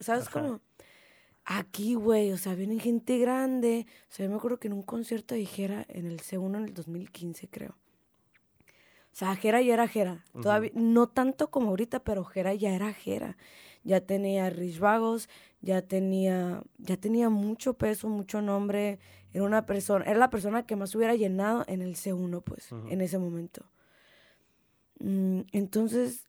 [0.00, 0.60] ¿sabes cómo?
[1.48, 3.86] Aquí, güey, o sea, vienen gente grande.
[4.10, 6.64] O sea, yo me acuerdo que en un concierto de Jera, en el C1 en
[6.64, 7.70] el 2015, creo.
[7.70, 10.24] O sea, Jera ya era Jera.
[10.42, 13.36] Todavía, no tanto como ahorita, pero Jera ya era Jera.
[13.82, 15.30] Ya tenía Rich Vagos,
[15.62, 18.98] ya tenía, ya tenía mucho peso, mucho nombre.
[19.32, 23.00] Era una persona, era la persona que más hubiera llenado en el C1, pues, en
[23.00, 23.64] ese momento.
[25.00, 26.27] Mm, entonces,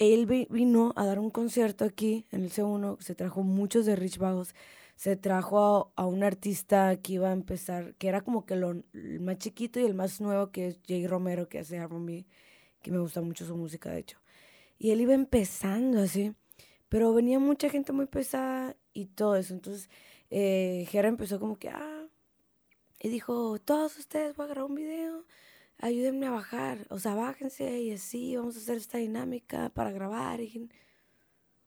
[0.00, 4.16] él vino a dar un concierto aquí en el C1, se trajo muchos de Rich
[4.16, 4.54] Vagos,
[4.96, 9.38] se trajo a, un artista que iba a empezar, que era como que el más
[9.38, 12.24] chiquito y el más nuevo, que es Jay Romero, que hace R&B,
[12.82, 14.18] que me gusta mucho su música, de hecho.
[14.78, 16.34] Y él iba empezando así,
[16.88, 19.52] pero venía mucha gente muy pesada y todo eso.
[19.52, 19.90] Entonces,
[20.30, 22.06] eh, empezó como que, ah,
[23.00, 25.26] y dijo, todos ustedes voy a grabar un video
[25.80, 30.40] ayúdenme a bajar, o sea, bájense y así, vamos a hacer esta dinámica para grabar.
[30.40, 30.68] Y...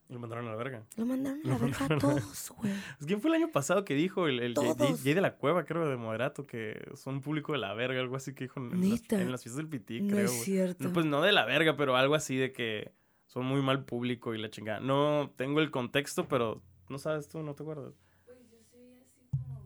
[0.09, 0.83] Lo mandaron a la verga.
[0.95, 2.73] Lo mandaron a la verga a todos, güey.
[3.05, 5.97] ¿Quién fue el año pasado que dijo el, el Jay, de la Cueva, creo, de
[5.97, 9.43] Moderato, que son público de la verga, algo así que dijo en, las, en las,
[9.43, 10.25] fiestas del Pití, no creo.
[10.25, 10.91] Es cierto.
[10.93, 12.91] pues no de la verga, pero algo así de que
[13.27, 14.79] son muy mal público y la chingada.
[14.79, 17.93] No tengo el contexto, pero no sabes tú, no te acuerdas.
[18.25, 19.61] Pues yo así como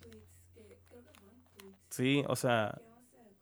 [0.00, 2.78] tweets que creo que fueron tweets Sí, o sea,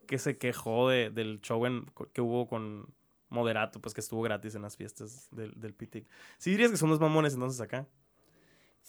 [0.07, 2.87] que se quejó de, del show en, que hubo con
[3.29, 6.07] Moderato, pues que estuvo gratis en las fiestas del, del PITIC.
[6.39, 7.87] ¿Sí dirías que son los mamones entonces acá?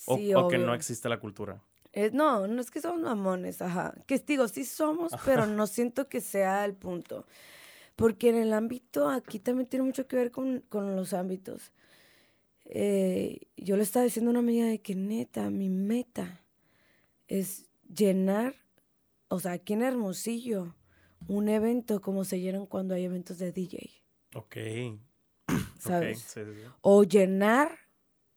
[0.05, 1.61] O, Sí, o que no existe la cultura.
[1.93, 3.93] Es- no, no es que somos mamones, ajá.
[4.05, 7.25] Que digo, sí somos, pero no siento que sea el punto.
[7.95, 11.71] Porque en el ámbito, aquí también tiene mucho que ver con, con los ámbitos.
[12.65, 16.41] Eh, yo le estaba diciendo a una amiga de que neta, mi meta
[17.27, 18.55] es llenar,
[19.27, 20.75] o sea, aquí en Hermosillo,
[21.27, 23.89] un evento como se llenan cuando hay eventos de DJ,
[24.35, 24.57] Ok.
[25.79, 26.19] ¿sabes?
[26.19, 27.71] Sí, sí, o llenar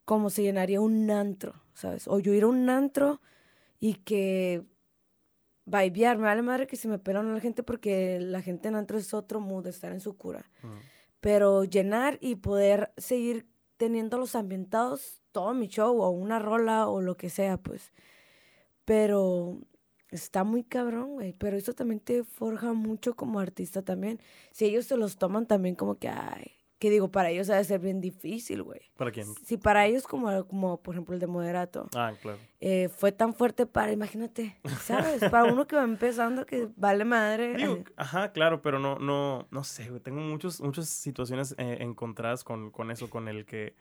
[0.05, 2.09] como se llenaría un antro, ¿sabes?
[2.09, 3.21] O yo ir a un antro
[3.79, 4.65] y que
[5.67, 8.75] vibear, me vale madre que se me pelan a la gente porque la gente en
[8.75, 10.51] antro es otro mood, estar en su cura.
[10.63, 10.79] Mm.
[11.21, 13.47] Pero llenar y poder seguir
[13.77, 17.93] teniéndolos ambientados todo mi show o una rola o lo que sea, pues.
[18.85, 19.59] Pero
[20.11, 21.33] está muy cabrón, güey.
[21.33, 24.21] Pero eso también te forja mucho como artista también.
[24.53, 27.65] Si ellos se los toman también como que, ay, que digo, para ellos ha de
[27.65, 28.81] ser bien difícil, güey.
[28.97, 29.27] ¿Para quién?
[29.45, 32.39] Si para ellos como, como por ejemplo el de Moderato, Ah, claro.
[32.61, 35.21] eh, fue tan fuerte para, imagínate, ¿sabes?
[35.29, 37.55] para uno que va empezando que vale madre.
[37.57, 40.01] Digo, eh, ajá, claro, pero no, no, no sé, güey.
[40.01, 43.75] Tengo muchos, muchas situaciones eh, encontradas con, con eso, con el que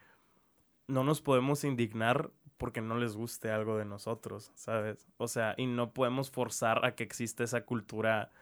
[0.88, 5.06] no nos podemos indignar porque no les guste algo de nosotros, ¿sabes?
[5.16, 8.32] O sea, y no podemos forzar a que exista esa cultura,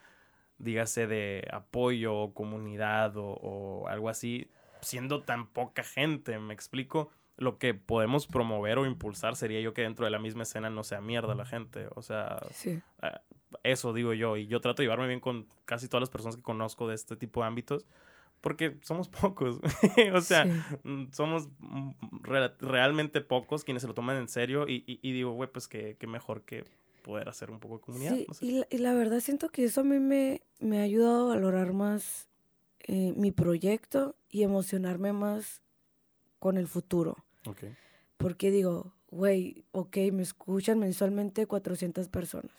[0.58, 7.10] dígase, de apoyo o comunidad o, o algo así, siendo tan poca gente, ¿me explico?
[7.36, 10.82] Lo que podemos promover o impulsar sería yo que dentro de la misma escena no
[10.82, 12.80] sea mierda la gente, o sea, sí.
[13.02, 13.20] Ah,
[13.62, 16.42] eso digo yo, y yo trato de llevarme bien con casi todas las personas que
[16.42, 17.86] conozco de este tipo de ámbitos,
[18.46, 19.58] porque somos pocos,
[20.14, 20.50] o sea, Sí.
[20.84, 21.90] mm, somos mm,
[22.22, 25.66] re- realmente pocos quienes se lo toman en serio, y, y- y digo, güey, pues
[25.66, 26.62] que, que mejor que
[27.02, 28.14] poder hacer un poco de comunidad.
[28.14, 28.46] Sí, no sé.
[28.46, 31.34] y, la, y la verdad siento que eso a mí me, me ha ayudado a
[31.34, 32.28] valorar más
[32.80, 35.60] eh, mi proyecto y emocionarme más
[36.38, 37.16] con el futuro.
[37.46, 37.64] Ok.
[38.16, 42.52] Porque digo, güey, ok, me escuchan mensualmente 400 personas.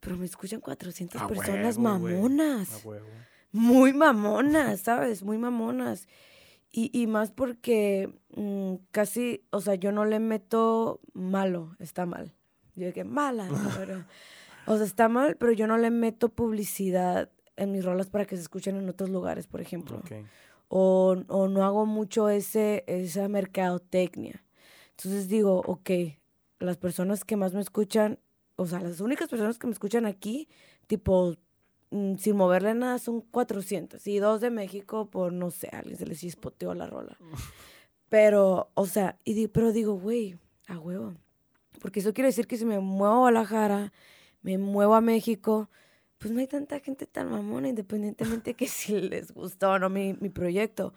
[0.00, 2.84] Pero me escuchan 400 A personas huevo, mamonas.
[2.84, 3.08] Huevo.
[3.54, 5.22] Muy mamonas, ¿sabes?
[5.22, 6.08] Muy mamonas.
[6.72, 12.34] Y, y más porque mm, casi, o sea, yo no le meto malo, está mal.
[12.74, 13.56] Yo que mala, ¿no?
[13.78, 14.04] pero,
[14.66, 18.34] o sea, está mal, pero yo no le meto publicidad en mis rolas para que
[18.34, 19.98] se escuchen en otros lugares, por ejemplo.
[19.98, 20.26] Ok.
[20.66, 24.42] O, o no hago mucho ese, esa mercadotecnia.
[24.96, 25.90] Entonces digo, ok,
[26.58, 28.18] las personas que más me escuchan,
[28.56, 30.48] o sea, las únicas personas que me escuchan aquí,
[30.88, 31.36] tipo,
[32.18, 34.06] sin moverle nada, son 400.
[34.06, 37.16] Y dos de México, por, no sé, a alguien se les chispoteó la rola.
[38.08, 41.14] Pero, o sea, y di- pero digo, güey, a huevo.
[41.80, 43.92] Porque eso quiere decir que si me muevo a Guadalajara,
[44.42, 45.68] me muevo a México,
[46.18, 50.14] pues no hay tanta gente tan mamona, independientemente que si les gustó o no mi,
[50.14, 50.94] mi proyecto.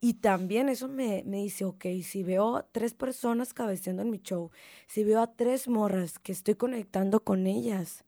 [0.00, 4.18] Y también eso me, me dice, ok, si veo a tres personas cabeceando en mi
[4.18, 4.50] show,
[4.88, 8.04] si veo a tres morras que estoy conectando con ellas,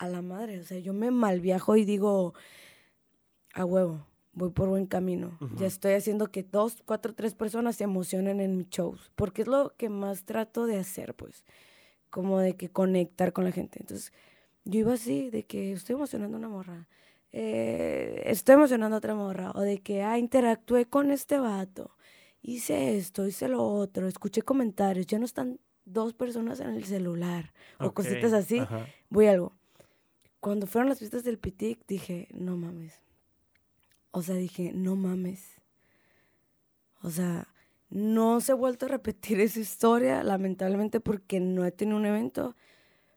[0.00, 2.32] a la madre, o sea, yo me malviajo y digo,
[3.52, 5.38] a huevo, voy por buen camino.
[5.56, 9.48] Ya estoy haciendo que dos, cuatro, tres personas se emocionen en mis shows, porque es
[9.48, 11.44] lo que más trato de hacer, pues,
[12.08, 13.78] como de que conectar con la gente.
[13.80, 14.12] Entonces,
[14.64, 16.88] yo iba así, de que estoy emocionando a una morra,
[17.32, 21.94] eh, estoy emocionando a otra morra, o de que, ah, interactué con este vato,
[22.40, 27.52] hice esto, hice lo otro, escuché comentarios, ya no están dos personas en el celular,
[27.78, 28.86] o Ok, cositas así, ajá.
[29.10, 29.59] voy a algo.
[30.40, 32.94] Cuando fueron las fiestas del Pitic, dije, no mames.
[34.10, 35.60] O sea, dije, no mames.
[37.02, 37.48] O sea,
[37.90, 42.56] no se ha vuelto a repetir esa historia, lamentablemente, porque no he tenido un evento.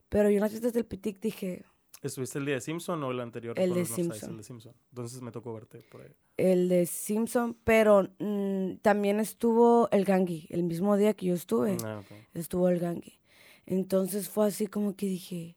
[0.09, 1.65] Pero yo en las fiestas del Pitic dije,
[2.01, 3.57] ¿Estuviste el día de Simpson o el anterior?
[3.57, 3.85] El de?
[3.85, 4.31] Simpson.
[4.31, 4.73] El de Simpson.
[4.89, 6.11] Entonces me tocó verte por ahí.
[6.35, 10.47] el de Simpson, pero mm, también estuvo el Gangi.
[10.49, 12.17] El mismo día que yo estuve, Ah, ok.
[12.33, 13.19] estuvo el Gangi.
[13.65, 15.55] Entonces fue así como que dije,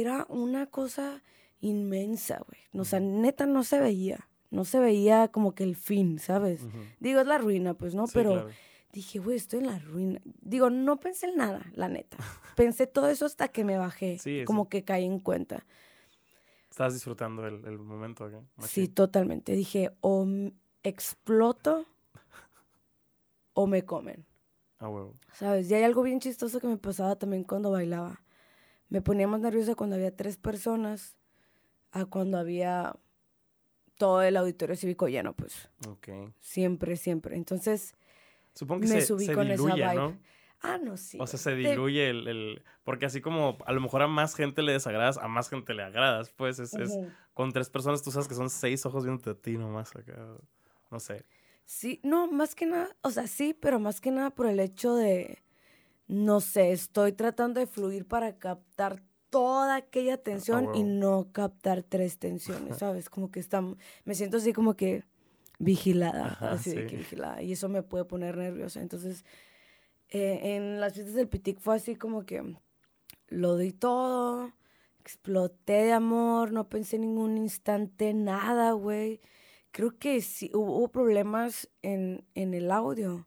[0.00, 1.22] era una cosa
[1.60, 2.60] inmensa, güey.
[2.80, 4.28] O sea, neta no se veía.
[4.50, 6.60] No se veía como que el fin, ¿sabes?
[7.00, 8.06] Digo, es la ruina, pues, ¿no?
[8.06, 8.48] Sí, Pero claro.
[8.92, 10.20] dije, güey, estoy en la ruina.
[10.42, 12.16] Digo, no pensé en nada, la neta.
[12.56, 14.18] Pensé todo eso hasta que me bajé.
[14.18, 14.46] Sí, eso.
[14.46, 15.66] como que caí en cuenta.
[16.70, 18.42] Estabas disfrutando el, el momento acá.
[18.66, 19.54] Sí, totalmente.
[19.54, 20.26] Dije, o
[20.82, 21.86] exploto
[23.54, 24.24] o me comen.
[24.78, 25.14] A huevo.
[25.32, 25.70] ¿Sabes?
[25.70, 28.20] Y hay algo bien chistoso que me pasaba también cuando bailaba.
[28.88, 31.16] Me ponía más nerviosa cuando había tres personas
[31.92, 32.96] a cuando había
[33.96, 35.68] todo el auditorio cívico lleno, pues.
[35.88, 36.08] Ok.
[36.40, 37.36] Siempre, siempre.
[37.36, 37.94] Entonces,
[38.54, 39.94] Supongo que Me se, subí se con esa diluye, vibe.
[39.96, 40.18] ¿no?
[40.60, 41.18] Ah, no, sí.
[41.20, 44.62] O sea, se diluye el, el- Porque así como a lo mejor a más gente
[44.62, 46.30] le desagradas, a más gente le agradas.
[46.30, 46.72] Pues es,
[47.34, 50.16] con tres personas tú sabes que son seis ojos viéndote a ti nomás acá.
[50.90, 51.24] No sé.
[51.66, 54.94] Sí, no, más que nada, o sea, sí, pero más que nada por el hecho
[54.94, 55.42] de,
[56.06, 62.18] no sé, estoy tratando de fluir para captar toda aquella tensión y no captar tres
[62.18, 63.10] tensiones, ¿sabes?
[63.10, 63.62] Como que está,
[64.04, 65.04] me siento así como que
[65.58, 68.80] vigilada, Ajá, así de que vigilada, y eso me puede poner nerviosa.
[68.80, 69.24] Entonces,
[70.10, 72.56] eh, en las fiestas del Pitic fue así como que
[73.28, 74.52] lo di todo,
[75.00, 79.20] exploté de amor, no pensé en ningún instante nada, güey.
[79.72, 83.26] Creo que sí, hubo, hubo problemas en, en el audio,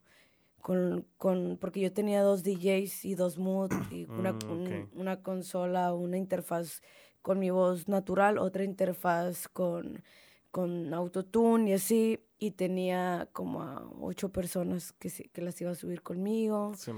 [0.60, 5.22] con, con, porque yo tenía dos DJs y dos mood, y una, Mm, un- una
[5.22, 6.82] consola, una interfaz
[7.22, 10.02] con mi voz natural, otra interfaz con,
[10.50, 15.74] con autotune y así, y tenía como a ocho personas que, que las iba a
[15.74, 16.92] subir conmigo Sí,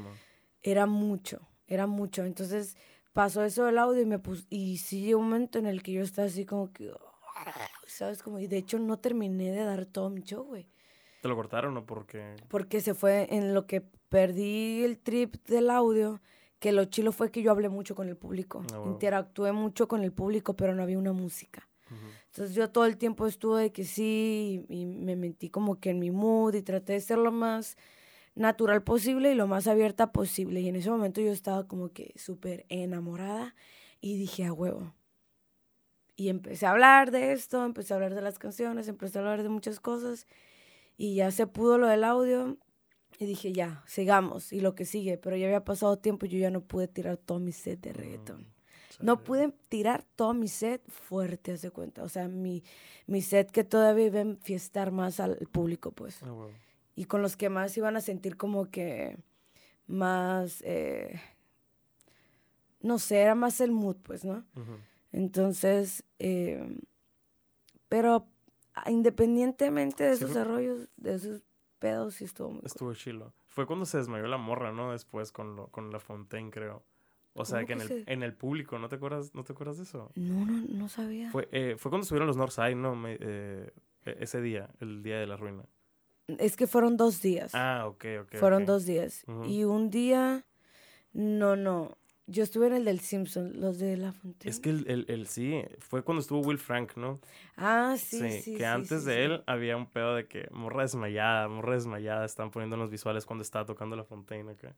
[0.63, 2.25] era mucho, era mucho.
[2.25, 2.77] Entonces
[3.13, 6.03] pasó eso del audio y me puse, y sí un momento en el que yo
[6.03, 6.93] estaba así como que,
[7.87, 8.23] ¿sabes?
[8.23, 10.69] Como, y de hecho no terminé de dar todo mi show, güey.
[11.21, 15.71] ¿Te lo cortaron o porque Porque se fue en lo que perdí el trip del
[15.71, 16.21] audio,
[16.59, 18.87] que lo chilo fue que yo hablé mucho con el público, huevo.
[18.87, 21.69] interactué mucho con el público, pero no había una música.
[21.87, 21.97] Ujú.
[22.27, 25.91] Entonces yo todo el tiempo estuve de que sí y, y me metí como que
[25.91, 27.77] en mi mood y traté de ser lo más
[28.35, 30.61] natural posible y lo más abierta posible.
[30.61, 33.55] Y en ese momento yo estaba como que súper enamorada
[34.01, 34.95] y dije a huevo.
[36.17, 39.43] Y empecé a hablar de esto, empecé a hablar de las canciones, empecé a hablar
[39.43, 40.27] de muchas cosas
[41.01, 42.59] y ya se pudo lo del audio
[43.19, 45.17] y dije ya, sigamos y lo que sigue.
[45.17, 47.95] Pero ya había pasado tiempo y yo ya no pude tirar todo mi set de
[47.95, 48.53] reggaetón.
[49.01, 49.27] No Chale.
[49.27, 52.03] pude tirar todo mi set fuerte, haz de cuenta.
[52.03, 52.63] O sea, mi,
[53.07, 56.23] mi set que todavía iba a enfiestar más al público, pues.
[56.23, 56.49] Ah.
[56.95, 59.17] Y con los que más iban a sentir como que
[59.87, 61.19] más, eh,
[62.83, 64.45] no sé, era más el mood, pues, ¿no?
[65.13, 66.77] Entonces, eh,
[67.89, 68.30] pero
[68.89, 71.43] independientemente de Sí, esos fue- arroyos, de esos
[71.79, 72.67] pedos, sí estuvo muy cool.
[72.67, 73.33] Estuvo chilo.
[73.49, 74.93] Fue cuando se desmayó la morra, ¿no?
[74.93, 76.83] Después con, lo, con la Fontaine, creo.
[77.35, 79.53] O sea, ¿Cómo que en el, se- en el público, ¿no te acuerdas, ¿no te
[79.53, 80.11] acuerdas de eso?
[80.15, 81.31] No, no, no sabía.
[81.31, 82.95] Fue, eh, fue cuando subieron los Northside, ¿no?
[82.97, 83.73] Me- eh,
[84.05, 85.65] e- ese día, el día de la ruina.
[86.39, 87.53] Es que fueron dos días.
[87.55, 88.35] Ah, ok, ok.
[88.37, 89.25] Fueron dos días.
[89.47, 90.45] Y un día,
[91.13, 91.97] no, no.
[92.27, 94.51] Yo estuve en el del Simpson, los de La Fontaine.
[94.51, 97.21] Es que el, el, el sí, fue cuando estuvo Will Frank, ¿no?
[97.57, 98.43] Ah, sí, sí.
[98.43, 102.25] sí, que antes sí, de él había un pedo de que morra desmayada, morra desmayada,
[102.25, 104.75] están poniendo en los visuales cuando estaba tocando la Fontaine acá.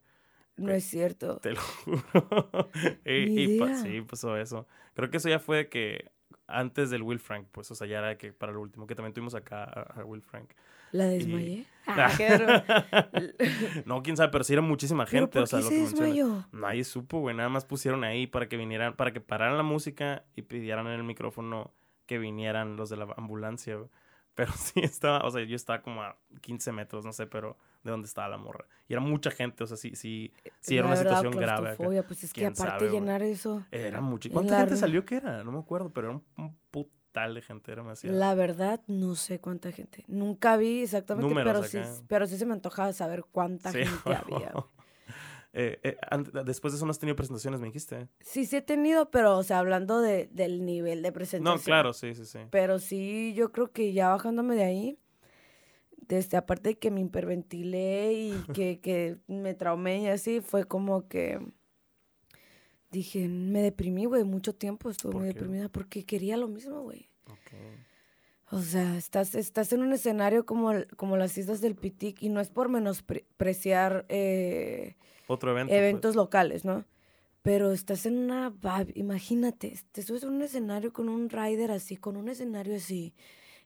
[0.56, 1.40] No es cierto.
[1.40, 2.70] Te lo juro.
[3.04, 4.66] y, pa- sí, pasó eso.
[4.94, 6.10] Creo que eso ya fue de que
[6.46, 9.12] antes del Will Frank, pues, o sea, ya era que para el último, que también
[9.14, 10.50] tuvimos acá a, a Will Frank.
[10.92, 11.66] ¿La desmayé?
[11.84, 12.62] Ah, qué raro.
[13.86, 15.74] no, quién sabe, pero sí era muchísima ¿Pero gente, por o sea, qué lo se
[15.74, 16.06] que menciona.
[16.06, 16.44] desmayó?
[16.52, 20.24] Nadie supo, güey, nada más pusieron ahí para que vinieran, para que pararan la música
[20.36, 21.72] y pidieran en el micrófono
[22.06, 23.88] que vinieran los de la ambulancia, güey.
[24.34, 27.90] Pero sí estaba, o sea, yo estaba como a 15 metros, no sé, pero de
[27.90, 28.66] dónde estaba la morra.
[28.88, 31.68] Y era mucha gente, o sea, sí, sí, sí era La una verdad, situación grave.
[31.70, 32.06] acá.
[32.06, 34.28] Pues es que ¿Quién aparte sabe, llenar eso, Era mucho.
[34.30, 35.42] ¿Cuánta la gente salió que era?
[35.44, 38.16] No me acuerdo, pero era un, un putal de gente, era demasiado.
[38.18, 40.04] la verdad, no sé cuánta gente.
[40.08, 42.04] Nunca vi exactamente, Números pero sí, acá.
[42.08, 43.84] pero sí se me antojaba saber cuánta Sí.
[43.84, 44.52] gente había.
[45.54, 45.96] Eh, eh,
[46.46, 48.08] después de eso no has tenido presentaciones, me dijiste.
[48.20, 51.58] Sí, sí he tenido, pero, o sea, hablando de, del nivel de presentación.
[51.58, 52.38] No, claro, sí, sí, sí.
[52.50, 54.98] Pero sí, yo creo que ya bajándome de ahí,
[56.16, 61.08] desde aparte de que me hiperventilé y que, que me traumé y así, fue como
[61.08, 61.40] que
[62.90, 65.34] dije, me deprimí, güey, mucho tiempo estuve ¿Por muy qué?
[65.34, 67.08] deprimida porque quería lo mismo, güey.
[68.50, 72.38] O sea, estás, estás en un escenario como, como las islas del Pitic y no
[72.38, 74.96] es por menospreciar eh,
[75.26, 75.70] Otro evento.
[75.70, 75.78] pues.
[75.78, 76.84] eventos locales, ¿no?
[77.40, 78.52] Pero estás en una
[78.94, 83.14] imagínate, te subes a un escenario con un rider así, con un escenario así,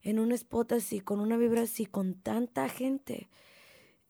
[0.08, 3.28] en un spot así, con una vibra así, con tanta gente.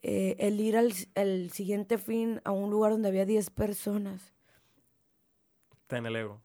[0.03, 4.33] Eh, el ir al, al siguiente fin a un lugar donde había 10 personas.
[5.83, 6.41] Está en el ego.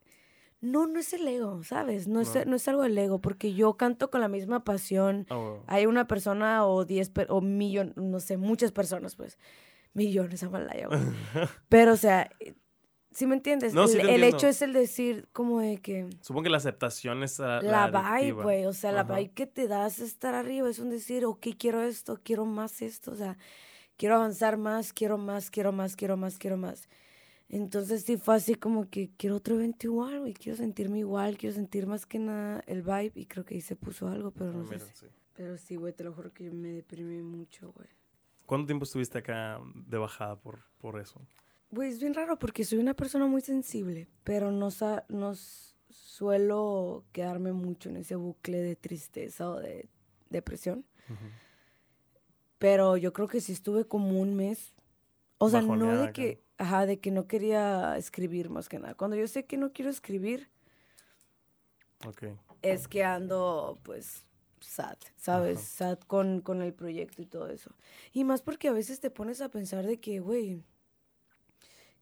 [0.61, 2.07] No, no es el ego, ¿sabes?
[2.07, 2.55] No, es, No.
[2.55, 5.25] es algo del ego, porque yo canto con la misma pasión.
[5.29, 5.55] Ah.
[5.67, 9.37] Hay una persona o 10 per- o millón, no sé, muchas personas, pues.
[9.93, 10.99] Millones, Amalaya, güey.
[11.69, 12.29] Pero, o sea,
[13.11, 13.73] ¿sí me entiendes?
[13.73, 16.57] No, sí el, te el hecho es el decir como de que Supongo que la
[16.57, 18.01] aceptación es ah, la, vibe,
[18.31, 18.43] adictiva.
[18.43, 19.15] güey, o sea, la Ajá.
[19.17, 23.11] vibe que te das estar arriba es un decir, ok, quiero esto, quiero más esto,
[23.11, 23.37] o sea,
[23.97, 26.87] quiero avanzar más, quiero más, quiero más, quiero más, quiero más.
[27.49, 31.53] Entonces sí fue así como que quiero otro evento igual, güey, quiero sentirme igual, quiero
[31.55, 34.53] sentir más que nada el vibe y creo que ahí se puso algo, pero Ah,
[34.53, 35.05] no sé mira, si- sí.
[35.33, 37.87] Pero sí, güey, te lo juro que me deprimí mucho, güey.
[38.45, 41.21] ¿Cuánto tiempo estuviste acá de bajada por, por eso?
[41.73, 44.69] Pues es bien raro porque soy una persona muy sensible, pero no,
[45.07, 45.33] no
[45.89, 49.87] suelo quedarme mucho en ese bucle de tristeza o de
[50.29, 50.85] depresión.
[52.57, 54.73] Pero yo creo que sí estuve como un mes.
[55.37, 58.93] O sea, no de que, ajá, de que no quería escribir más que nada.
[58.93, 60.49] Cuando yo sé que no quiero escribir,
[62.61, 64.25] es que ando, pues,
[64.59, 65.59] sad, ¿sabes?
[65.61, 67.71] Sad con, con el proyecto y todo eso.
[68.13, 70.63] Y más porque a veces te pones a pensar de que, güey,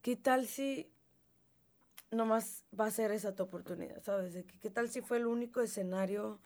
[0.01, 0.91] ¿qué tal si
[2.11, 4.33] nomás va a ser esa tu oportunidad, ¿sabes?
[4.33, 6.39] De que, ¿Qué tal si fue el único escenario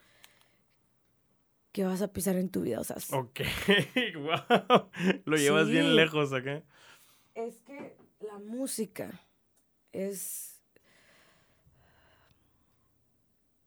[1.71, 2.79] que vas a pisar en tu vida?
[2.79, 3.39] O sea, ok,
[4.15, 4.89] wow,
[5.25, 6.63] lo llevas bien lejos acá.
[7.35, 9.21] Es que la música
[9.91, 10.53] es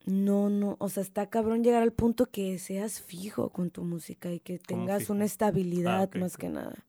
[0.07, 4.31] No, no, o sea, está cabrón llegar al punto que seas fijo con tu música
[4.31, 6.87] y que tengas una estabilidad ah, más que nada.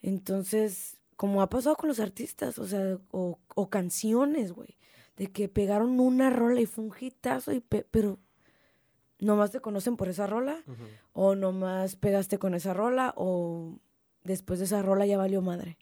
[0.00, 4.76] Entonces, como ha pasado con los artistas, o sea, o, o canciones, güey,
[5.16, 8.18] de que pegaron una rola y fue un hitazo, y pero
[9.20, 10.64] nomás te conocen por esa rola,
[11.12, 13.78] o nomás pegaste con esa rola, o
[14.24, 15.78] después de esa rola ya valió madre.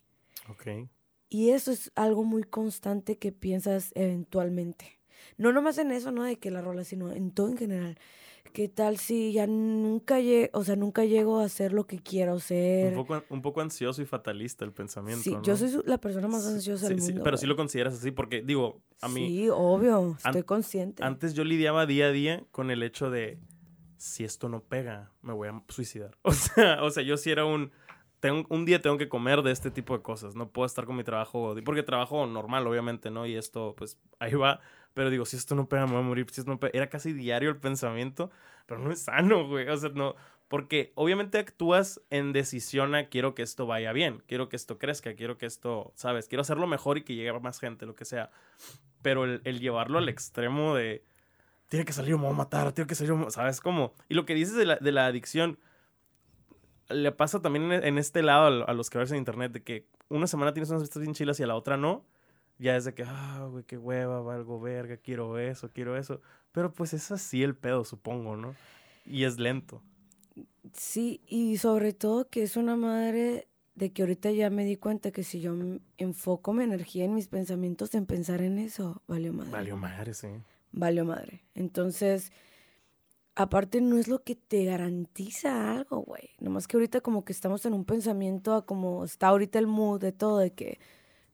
[0.50, 0.90] Ok.
[1.30, 4.98] Y eso es algo muy constante que piensas eventualmente.
[5.38, 6.24] No nomás en eso, ¿no?
[6.24, 7.98] De que la rola, sino en todo en general.
[8.52, 12.40] ¿Qué tal si ya nunca llego, o sea, nunca llego a hacer lo que quiero
[12.40, 12.96] ser?
[12.96, 16.46] Un poco, un poco ansioso y fatalista el pensamiento, Sí, yo soy la persona más
[16.46, 17.12] ansiosa del mundo.
[17.14, 19.28] Sí, pero sí lo consideras así porque, digo, a mí...
[19.28, 21.04] Sí, obvio, estoy consciente.
[21.04, 23.38] Antes yo lidiaba día a día con el hecho de,
[23.96, 26.16] si esto no pega, me voy a suicidar.
[26.22, 27.70] O sea, o sea yo sí era un...
[28.18, 30.34] Tengo, un día tengo que comer de este tipo de cosas.
[30.34, 33.24] No puedo estar con mi trabajo, porque trabajo normal, obviamente, ¿no?
[33.24, 34.60] Y esto, pues, ahí va
[34.94, 36.26] pero digo, si esto no pega, me voy a morir.
[36.30, 36.60] Si esto no.
[36.72, 38.30] Era casi diario el pensamiento,
[38.66, 39.68] pero no es sano, güey.
[39.68, 40.16] O sea, no.
[40.48, 45.14] Porque obviamente actúas en decisión a quiero que esto vaya bien, quiero que esto crezca,
[45.14, 46.26] quiero que esto, ¿sabes?
[46.26, 48.30] Quiero hacerlo mejor y que llegue más gente, lo que sea.
[49.00, 51.04] Pero el, llevarlo al extremo de
[51.68, 53.94] tiene que salir me voy a matar, tiene que salir, ¿sabes cómo?
[54.08, 55.60] Y lo que dices de la, de la adicción,
[56.88, 60.52] le pasa también en, este lado a, los creadores en internet, de que una semana
[60.52, 62.04] tienes unas vistas bien chilas y a la otra no
[62.60, 66.20] ya es de que, ah, güey, qué hueva, valgo verga, quiero eso, quiero eso.
[66.52, 68.54] Pero pues es así el pedo, supongo, ¿no?
[69.06, 69.82] Y es lento.
[70.74, 75.10] Sí, y sobre todo que es una madre de que ahorita ya me di cuenta
[75.10, 75.54] que si yo
[75.96, 79.50] enfoco mi energía en mis pensamientos en pensar en eso, valió madre.
[79.50, 80.28] Valió madre, sí.
[80.72, 81.42] Valió madre.
[81.54, 82.30] Entonces,
[83.36, 86.30] aparte no es lo que te garantiza algo, güey.
[86.40, 90.00] Nomás que ahorita como que estamos en un pensamiento a como está ahorita el mood
[90.00, 90.78] de todo, de que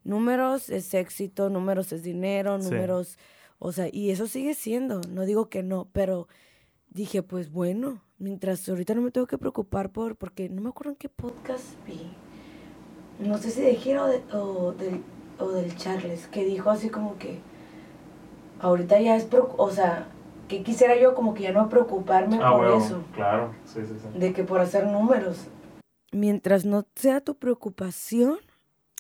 [0.07, 3.19] números es éxito, números es dinero, números,
[3.59, 6.29] o sea, y eso sigue siendo, no digo que no, pero
[6.91, 10.93] dije, pues bueno, mientras ahorita no me tengo que preocupar por, porque no me acuerdo
[10.93, 12.01] en qué podcast vi,
[13.19, 15.03] no sé si de Giro o, del,
[15.39, 17.41] o del Charles, que dijo así como que
[18.61, 20.09] ahorita ya es, o sea,
[20.49, 23.03] que quisiera yo como que ya no preocuparme ah, por eso.
[23.15, 24.19] Claro, sí, sí, sí.
[24.19, 25.49] De que por hacer números.
[26.13, 28.39] Mientras no sea tu preocupación,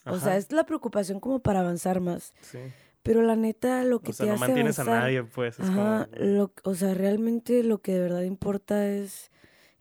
[0.06, 2.32] o sea, es la preocupación como para avanzar más.
[2.40, 2.58] Sí.
[3.02, 5.60] Pero la neta, lo que o sea, te no mantienes a nadie, pues.
[5.60, 9.30] ajá, lo, o sea, realmente lo que de verdad importa es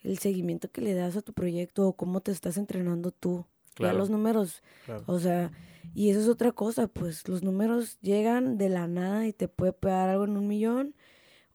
[0.01, 3.45] el seguimiento que le das a tu proyecto o cómo te estás entrenando tú.
[3.73, 3.93] Claro.
[3.93, 4.61] Ya los números.
[5.07, 5.51] O sea,
[5.93, 9.73] y eso es otra cosa, pues los números llegan de la nada y te puede
[9.73, 10.95] pegar algo en un millón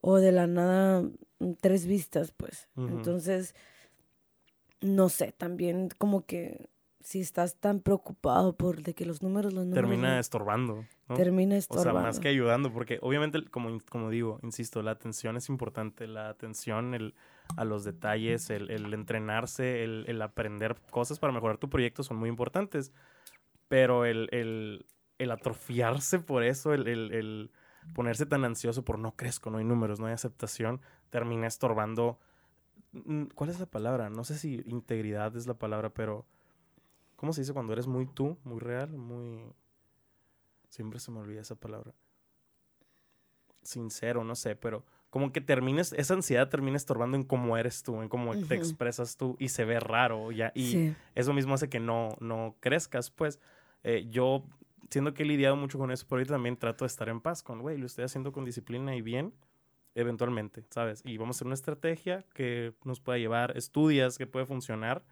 [0.01, 1.09] o de la nada
[1.61, 2.69] tres vistas, pues.
[2.77, 3.55] Entonces,
[4.81, 6.69] no sé, también como que
[7.11, 9.83] si estás tan preocupado por de que los números, los números...
[9.85, 10.87] Termina estorbando.
[11.17, 11.91] Termina estorbando.
[11.91, 16.07] O sea, más que ayudando, porque obviamente, como, como digo, insisto, la atención es importante,
[16.07, 17.17] la atención el,
[17.57, 22.17] a los detalles, el, el entrenarse, el, el, aprender cosas para mejorar tu proyecto son
[22.17, 22.93] muy importantes,
[23.67, 24.87] pero el,
[25.19, 27.51] atrofiarse por eso, el, el,
[27.93, 30.81] ponerse tan ansioso por no crezco, no hay números, no hay aceptación,
[31.11, 32.21] termina estorbando...
[32.93, 34.11] Mm, ¿Cuál es la palabra?
[34.11, 36.25] No sé si integridad es la palabra, pero
[37.21, 39.45] ¿Cómo se dice cuando eres muy tú, muy real, muy...
[40.71, 41.93] Siempre se me olvida esa palabra.
[43.61, 48.01] Sincero, no sé, pero como que termines, esa ansiedad termina estorbando en cómo eres tú,
[48.01, 50.51] en cómo te expresas tú y se ve raro ya.
[50.55, 53.39] Y eso mismo hace que no, no crezcas, pues.
[53.83, 54.43] Eh, yo,
[54.89, 57.43] siendo que he lidiado mucho con eso, por ahorita también trato de estar en paz
[57.43, 59.35] con, güey, lo estoy haciendo con disciplina y bien,
[59.95, 61.03] eventualmente, ¿sabes?
[61.05, 65.05] Y vamos a hacer una estrategia que nos pueda llevar, estudias que puede funcionar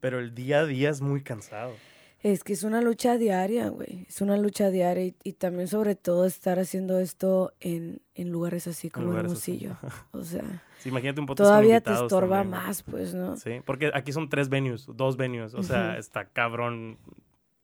[0.00, 1.74] pero el día a día es muy cansado.
[2.22, 4.04] Es que es una lucha diaria, güey.
[4.06, 8.66] Es una lucha diaria y, y también sobre todo estar haciendo esto en, en lugares
[8.66, 9.20] así como así.
[9.20, 9.76] Hermosillo.
[10.12, 13.36] O sea, Sí, imagínate un podcast todavía te estorba también, más, pues, ¿no?
[13.36, 15.54] Sí, porque aquí son tres venues, dos venues.
[15.54, 16.00] O sea, Ujú.
[16.00, 16.98] está cabrón,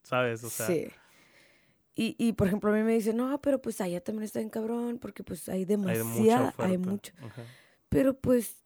[0.03, 0.45] ¿sabes?
[0.45, 0.89] O sea, sí.
[1.95, 4.51] Y, y, por ejemplo, a mí me dicen, no, pero pues allá también está en
[4.51, 7.13] cabrón, porque pues hay hay de mucha demasiada, hay mucho.
[7.23, 7.43] Ajá.
[7.89, 8.57] Pero pues,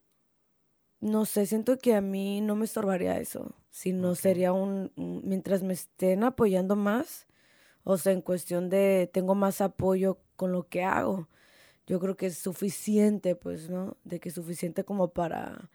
[1.01, 4.19] no sé, siento que a mí no me estorbaría eso, sino Ok.
[4.19, 7.27] sería un, mientras me estén apoyando más,
[7.85, 11.29] o sea, en cuestión de tengo más apoyo con lo que hago,
[11.87, 13.97] yo creo que es suficiente, pues, ¿no?
[14.05, 15.71] De que es suficiente como para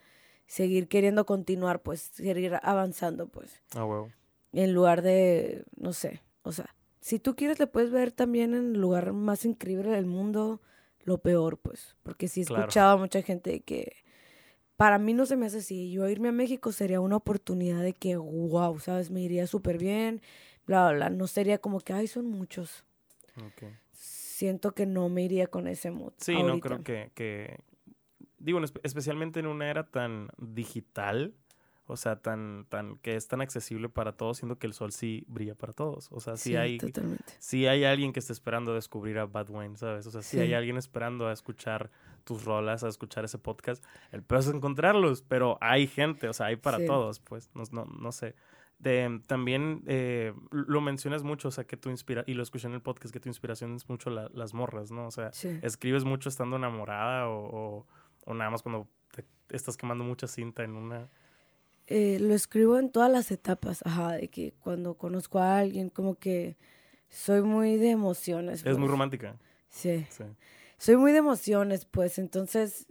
[0.48, 4.10] seguir queriendo continuar, pues, seguir avanzando, pues, Ah, huevo.
[4.54, 8.76] en lugar de, no sé, o sea, si tú quieres le puedes ver también en
[8.76, 10.62] el lugar más increíble del mundo
[11.04, 12.64] lo peor, pues, porque sí he Claro.
[12.64, 13.94] escuchado a mucha gente que
[14.78, 17.94] para mí no se me hace así, yo irme a México sería una oportunidad de
[17.94, 19.10] que, wow, ¿sabes?
[19.12, 20.22] Me iría súper bien,
[20.66, 22.84] bla, bla, bla, no sería como que, ay, son muchos.
[23.38, 23.64] Ok.
[23.92, 26.14] Siento que no me iría con ese mood.
[26.18, 26.68] Sí, no ahorita.
[26.68, 27.60] creo que, que-
[28.38, 31.34] digo, en espe- especialmente en una era tan digital,
[31.88, 35.24] o sea, tan, tan, que es tan accesible para todos, siendo que el sol sí
[35.28, 36.10] brilla para todos.
[36.12, 37.34] O sea, sí, Sí, hay, totalmente.
[37.40, 40.06] sí hay alguien que esté esperando descubrir a Bad Wayne, ¿sabes?
[40.08, 40.54] O sea, sí, hay Sí.
[40.54, 41.92] alguien esperando a escuchar
[42.26, 43.82] tus rolas, a escuchar ese podcast.
[44.12, 46.86] El peor es encontrarlos, pero hay gente, o sea, hay para Sí.
[46.86, 48.36] todos, pues, no, no, no sé.
[48.80, 52.74] De, también eh, lo mencionas mucho, o sea, que tu inspira y lo escuché en
[52.74, 55.08] el podcast, que tu inspiración es mucho la- las morras, ¿no?
[55.08, 55.58] O sea, Sí.
[55.62, 57.88] ¿Escribes mucho estando enamorada o, o-
[58.26, 59.24] o nada más cuando te
[59.56, 61.08] estás quemando mucha cinta en una...
[61.88, 66.16] Eh, lo escribo en todas las etapas, ajá, de que cuando conozco a alguien, como
[66.16, 66.58] que
[67.10, 68.60] soy muy de emociones.
[68.66, 68.92] Es muy pues.
[68.92, 69.36] romántica.
[69.70, 70.06] Sí.
[70.10, 70.24] Sí.
[70.78, 72.86] Soy muy de emociones, pues, entonces,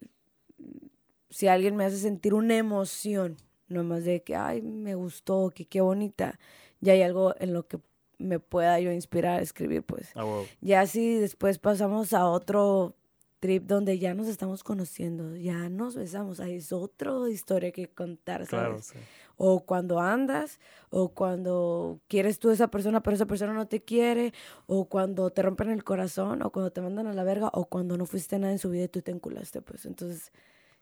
[1.31, 3.37] si alguien me hace sentir una emoción,
[3.69, 6.39] nomás de que, ay, me gustó, que qué bonita,
[6.81, 7.79] ya hay algo en lo que
[8.19, 10.11] me pueda yo inspirar a escribir, pues.
[10.15, 10.43] Ah.
[10.61, 12.95] Ya si después pasamos a otro
[13.41, 18.47] trip donde ya nos estamos conociendo, ya nos besamos, ahí es otra historia que contar,
[18.47, 18.49] ¿sabes?
[18.49, 18.99] Claro, sí.
[19.37, 20.61] O cuando andas,
[20.91, 24.33] o cuando quieres tú a esa persona, pero esa persona no te quiere,
[24.67, 27.97] o cuando te rompen el corazón, o cuando te mandan a la verga, o cuando
[27.97, 29.87] no fuiste nada en su vida y tú te enculaste, pues.
[29.87, 30.33] Entonces,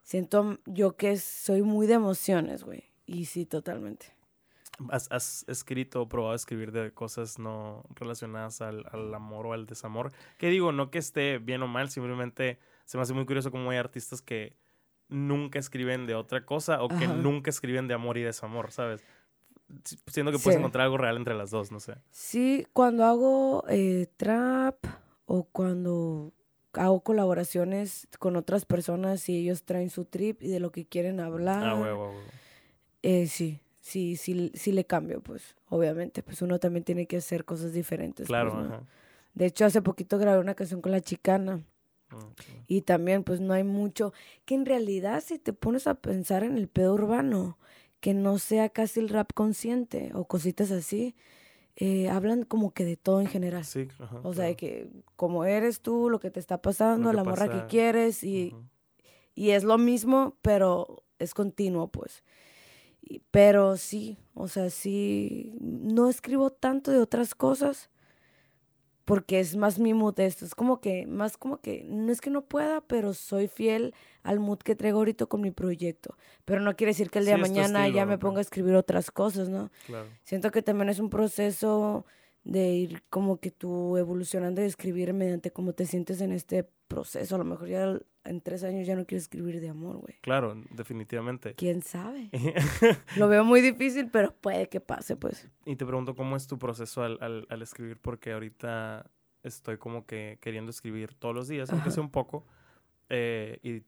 [0.03, 2.85] siento yo que soy muy de emociones, güey.
[3.07, 4.07] Y sí, totalmente.
[4.91, 9.67] ¿Has, has escrito o probado escribir de cosas no relacionadas al, al amor o al
[9.67, 10.13] desamor?
[10.39, 13.71] Que digo, no que esté bien o mal, simplemente se me hace muy curioso cómo
[13.71, 14.57] hay artistas que
[15.13, 17.15] nunca escriben de otra cosa o que Ajá.
[17.15, 19.05] nunca escriben de amor y desamor, ¿sabes?
[19.85, 20.59] Si- Siento que puedes Sí.
[20.59, 21.95] encontrar algo real entre las dos, no sé.
[22.11, 24.77] Sí, cuando hago eh, trap
[25.27, 26.33] o cuando
[26.75, 31.21] hago colaboraciones con otras personas y ellos traen su trip y de lo que quieren
[31.21, 31.63] hablar.
[31.65, 32.23] Ah, huevo, huevo.
[33.03, 37.45] Eh, sí, sí, sí, sí le cambio, pues, obviamente, pues uno también tiene que hacer
[37.45, 38.27] cosas diferentes.
[38.27, 38.75] Claro, pues, ¿no?
[38.75, 38.85] ajá.
[39.35, 41.63] De hecho, hace poquito grabé una canción con la chicana
[42.67, 44.13] Y también, pues, no hay mucho,
[44.45, 47.59] que en realidad si te pones a pensar en el pedo urbano,
[48.01, 51.15] que no sea casi el rap consciente o cositas así,
[51.77, 53.65] eh, hablan como que de todo en general.
[53.65, 54.57] Sí, ajá, O sea, de claro.
[54.57, 58.55] que como eres tú, lo que te está pasando, la morra que quieres y,
[59.35, 62.25] y es lo mismo, pero es continuo, pues.
[63.03, 67.89] Y- pero sí, o sea, sí, no escribo tanto de otras cosas
[69.05, 70.45] porque es más mi mood esto.
[70.45, 74.39] Es como que, más como que, no es que no pueda, pero soy fiel al
[74.41, 76.17] mood que traigo ahorita con mi proyecto.
[76.45, 78.43] Pero no quiere decir que el día de Sí, mañana estilo, ya me ponga a
[78.43, 79.71] escribir otras cosas, ¿no?
[79.87, 80.07] Claro.
[80.23, 82.07] Siento que también es un proceso
[82.45, 87.35] de ir como que tú evolucionando y escribir mediante cómo te sientes en este proceso.
[87.35, 90.15] A lo mejor ya en tres años ya no quiero escribir de amor, güey.
[90.21, 91.55] Claro, definitivamente.
[91.55, 92.31] ¿Quién sabe?
[93.17, 95.49] Lo veo muy difícil, pero puede que pase, pues.
[95.65, 99.11] y te pregunto cómo es tu proceso al, al- al escribir, porque ahorita
[99.43, 102.47] estoy como que queriendo escribir todos los días, aunque sea un poco.
[103.09, 103.83] eh, y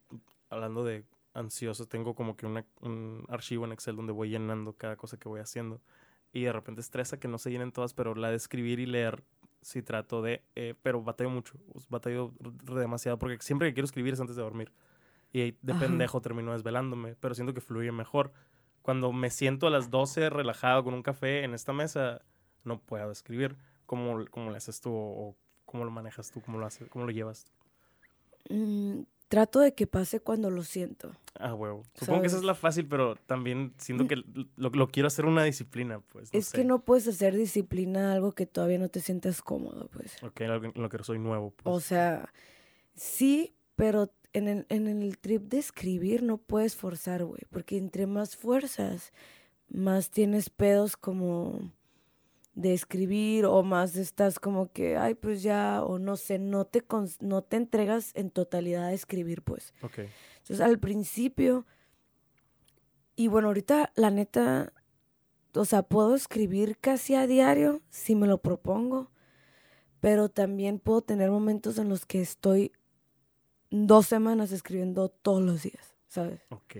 [0.50, 4.96] hablando de ansioso, tengo como que una- un archivo en Excel donde voy llenando cada
[4.96, 5.80] cosa que voy haciendo.
[6.32, 9.22] Y de repente estresa que no se llenen todas, pero la de escribir y leer
[9.64, 11.54] sí trato de, eh, pero batallo mucho,
[11.88, 12.32] batallo
[12.74, 14.72] demasiado, porque siempre que quiero escribir es antes de dormir.
[15.32, 15.80] Y de Ajá.
[15.80, 18.32] pendejo termino desvelándome, pero siento que fluye mejor.
[18.82, 22.22] Cuando me siento a las 12 relajado con un café en esta mesa,
[22.62, 23.56] no puedo escribir.
[23.86, 26.40] ¿Cómo, cómo le haces tú o, o cómo lo manejas tú?
[26.40, 27.46] ¿Cómo lo, haces, cómo lo llevas?
[28.48, 29.02] Mm,
[29.34, 31.10] trato de que pase cuando lo siento.
[31.40, 31.82] Ah, huevo.
[31.94, 35.42] Supongo que esa es la fácil, pero también siento que lo, lo quiero hacer una
[35.42, 36.32] disciplina, pues.
[36.32, 36.58] No es sé.
[36.58, 40.22] que no puedes hacer disciplina algo que todavía no te sientas cómodo, pues.
[40.22, 41.84] Ok, en lo, que soy nuevo, O pues.
[41.84, 42.32] sea,
[42.94, 47.42] sí, pero en el, en el trip de escribir no puedes forzar, güey.
[47.50, 49.12] Porque entre más fuerzas,
[49.68, 51.72] más tienes pedos como
[52.54, 56.84] de escribir o más estás como que, ay, pues ya, o no sé, no te,
[57.20, 59.74] no te entregas en totalidad a escribir, pues.
[59.82, 60.00] Ok.
[60.38, 61.66] Entonces, al principio,
[63.16, 64.72] y bueno, ahorita, la neta,
[65.54, 69.10] o sea, puedo escribir casi a diario si me lo propongo,
[70.00, 72.72] pero también puedo tener momentos en los que estoy
[73.70, 76.40] dos semanas escribiendo todos los días, ¿sabes?
[76.50, 76.76] Ok.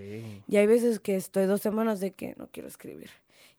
[0.47, 3.09] Y hay veces que estoy dos semanas de que no quiero escribir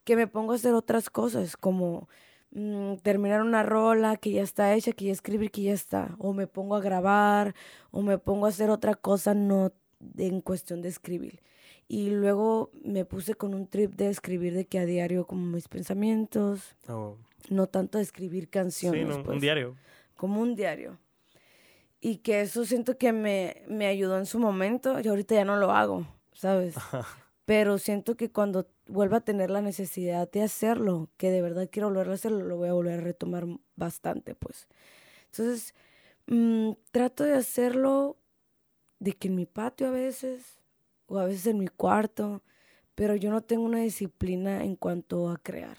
[0.06, 2.08] que me pongo a hacer otras cosas, como
[2.52, 6.32] mm, terminar una rola que ya está hecha, que ya escribir, que ya está, o
[6.32, 7.56] me pongo a grabar,
[7.90, 9.72] o me pongo a hacer otra cosa, no
[10.16, 11.42] en cuestión de escribir.
[11.88, 15.66] Y luego me puse con un trip de escribir de que a diario como mis
[15.66, 17.16] pensamientos, Oh.
[17.50, 19.02] no tanto de escribir canciones.
[19.02, 19.74] Sí, no, un pues, diario.
[20.14, 21.00] Como un diario.
[22.00, 25.56] Y que eso siento que me, me ayudó en su momento y ahorita ya no
[25.56, 26.76] lo hago, ¿sabes?
[27.44, 31.88] Pero siento que cuando vuelva a tener la necesidad de hacerlo, que de verdad quiero
[31.88, 34.68] volver a hacerlo, lo voy a volver a retomar bastante, pues.
[35.26, 35.74] Entonces,
[36.26, 38.16] mm, trato de hacerlo
[39.00, 40.60] de que en mi patio a veces,
[41.06, 42.42] o a veces en mi cuarto,
[42.94, 45.76] pero yo no tengo una disciplina en cuanto a crear.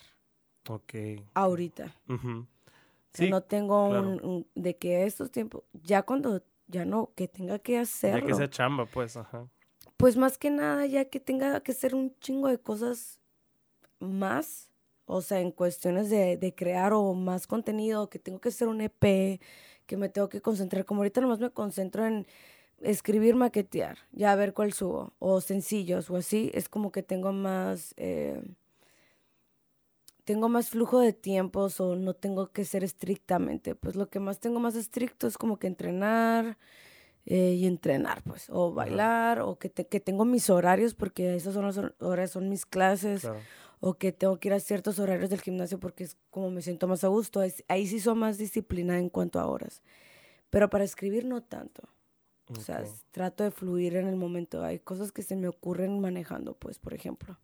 [0.69, 0.93] Ok.
[1.33, 1.95] Ahorita.
[2.07, 4.09] O sea, Sí, no tengo claro.
[4.09, 8.27] un, un- de que estos tiempos, ya cuando, ya no, que tenga que Ya hacerlo.
[8.27, 9.47] que sea chamba, pues, ajá.
[9.97, 13.19] Pues más que nada, ya que tenga que hacer un chingo de cosas
[13.99, 14.69] más,
[15.05, 18.81] o sea, en cuestiones de, de crear o más contenido, que tengo que hacer un
[18.81, 19.41] EP,
[19.87, 22.27] que me tengo que concentrar, como ahorita nomás me concentro en
[22.81, 27.33] escribir, maquetear, ya a ver cuál subo, o sencillos o así, es como que tengo
[27.33, 28.41] más, eh,
[30.25, 34.39] tengo más flujo de tiempos o no tengo que ser estrictamente, pues lo que más
[34.39, 36.57] tengo más estricto es como que entrenar,
[37.29, 41.53] eh, y entrenar, pues, o bailar, o que, te- que tengo mis horarios, porque esas
[41.53, 43.39] son las hor- horas, son mis clases, Claro.
[43.81, 46.87] o que tengo que ir a ciertos horarios del gimnasio porque es como me siento
[46.87, 47.43] más a gusto.
[47.43, 49.83] Es- ahí sí soy más disciplinada en cuanto a horas.
[50.49, 51.83] Pero para escribir no tanto.
[52.49, 52.77] O sea,
[53.11, 54.63] trato de fluir en el momento.
[54.63, 57.37] Hay cosas que se me ocurren manejando, pues, por ejemplo.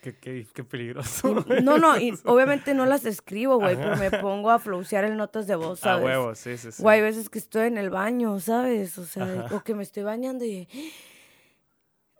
[0.00, 1.44] Qué, qué, qué peligroso.
[1.62, 5.46] No, no, y obviamente no las escribo, güey, pero me pongo a flowsear en notas
[5.46, 6.04] de voz, A ¿sabes?
[6.04, 6.82] huevo, sí, sí, sí.
[6.84, 8.96] O hay veces que estoy en el baño, ¿sabes?
[8.98, 9.56] O sea, Ajá.
[9.56, 10.68] o que me estoy bañando y...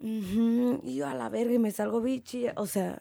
[0.01, 2.47] y yo a la verga y me salgo bichi.
[2.57, 3.01] O sea,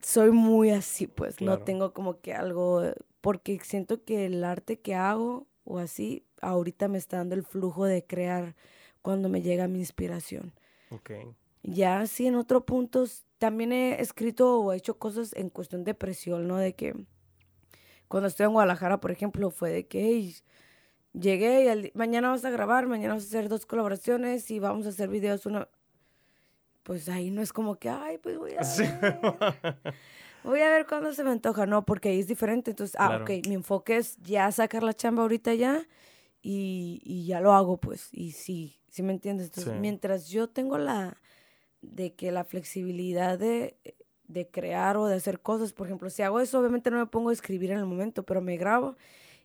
[0.00, 1.40] soy muy así, pues.
[1.40, 2.82] No tengo como que algo...
[3.20, 7.84] Porque siento que el arte que hago o así, ahorita me está dando el flujo
[7.84, 8.54] de crear
[9.02, 10.52] cuando me llega mi inspiración.
[10.90, 11.10] Ok.
[11.64, 13.04] Ya sí, en otro punto,
[13.38, 16.56] también he escrito o he hecho cosas en cuestión de presión, ¿no?
[16.56, 16.94] De que
[18.08, 20.36] cuando estoy en Guadalajara, por ejemplo, fue de que "Ey,
[21.12, 24.86] llegué y al mañana vas a grabar, mañana vas a hacer dos colaboraciones y vamos
[24.86, 25.68] a hacer videos una...
[26.82, 28.64] Pues ahí no es como que, ay, pues voy a ver,
[30.44, 32.70] voy a ver cuándo se me antoja, no, porque ahí es diferente.
[32.70, 33.24] Entonces, ah, Claro.
[33.24, 35.86] ok, mi enfoque es ya sacar la chamba ahorita ya
[36.40, 39.48] y, y ya lo hago, pues, y sí, sí me entiendes.
[39.48, 39.78] Entonces, Sí.
[39.80, 41.20] mientras yo tengo la,
[41.82, 43.76] de que la flexibilidad de,
[44.26, 47.30] de crear o de hacer cosas, por ejemplo, si hago eso, obviamente no me pongo
[47.30, 48.96] a escribir en el momento, pero me grabo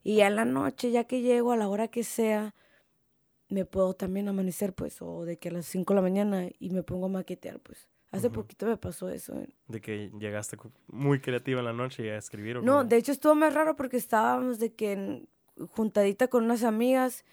[0.04, 2.54] y ya en la noche, ya que llego a la hora que sea,
[3.50, 6.72] me puedo también amanecer, pues, o de que a las 5 de la mañana y
[6.72, 7.88] me pongo a maquetear, pues.
[8.12, 8.36] Hace Ujú.
[8.42, 9.34] poquito me pasó eso.
[9.68, 10.58] De que llegaste
[10.88, 12.58] muy creativa en la noche y a escribir.
[12.58, 12.84] ¿o No, cómo?
[12.86, 15.30] de hecho estuvo más raro porque estábamos de que en-
[15.72, 17.26] juntadita con unas amigas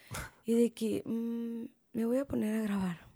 [0.45, 3.10] y de que mm, me voy a poner a grabar.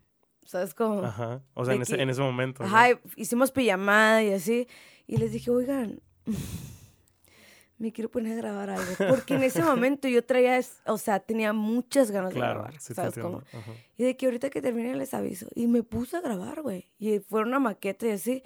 [0.45, 1.03] ¿Sabes cómo?
[1.03, 1.41] Ajá.
[1.53, 2.63] O sea, en ese, que- en ese momento.
[2.63, 4.67] Ajá, hicimos pijamada y así.
[5.07, 5.99] Y les dije, oigan,
[7.77, 8.91] me quiero poner a grabar algo.
[9.09, 12.79] Porque en ese momento yo traía, o sea, tenía muchas ganas de grabar.
[12.79, 13.39] sí ¿Sabes cómo?
[13.51, 13.71] Ajá.
[13.97, 15.47] Y de que ahorita que termine les aviso.
[15.55, 16.91] Y me puse a grabar, güey.
[16.99, 18.43] Y fue una maqueta y así.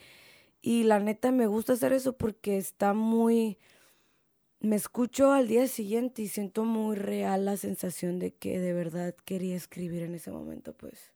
[0.61, 3.57] Y la neta me gusta hacer eso porque está muy...
[4.61, 9.15] Me escucho al día siguiente y siento muy real la sensación de que de verdad
[9.23, 11.13] quería escribir en ese momento, pues.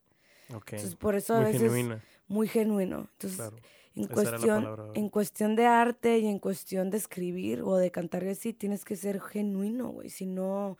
[0.53, 0.73] Ok.
[0.73, 1.61] Entonces, por eso a Muy veces...
[1.61, 2.03] genuina.
[2.27, 3.07] Muy genuino.
[3.13, 3.57] Entonces, Claro.
[3.95, 4.85] en Esa cuestión, palabra.
[4.95, 8.85] en cuestión de arte y en cuestión de escribir o de cantar y así, tienes
[8.85, 10.09] que ser genuino, güey.
[10.09, 10.77] Si no,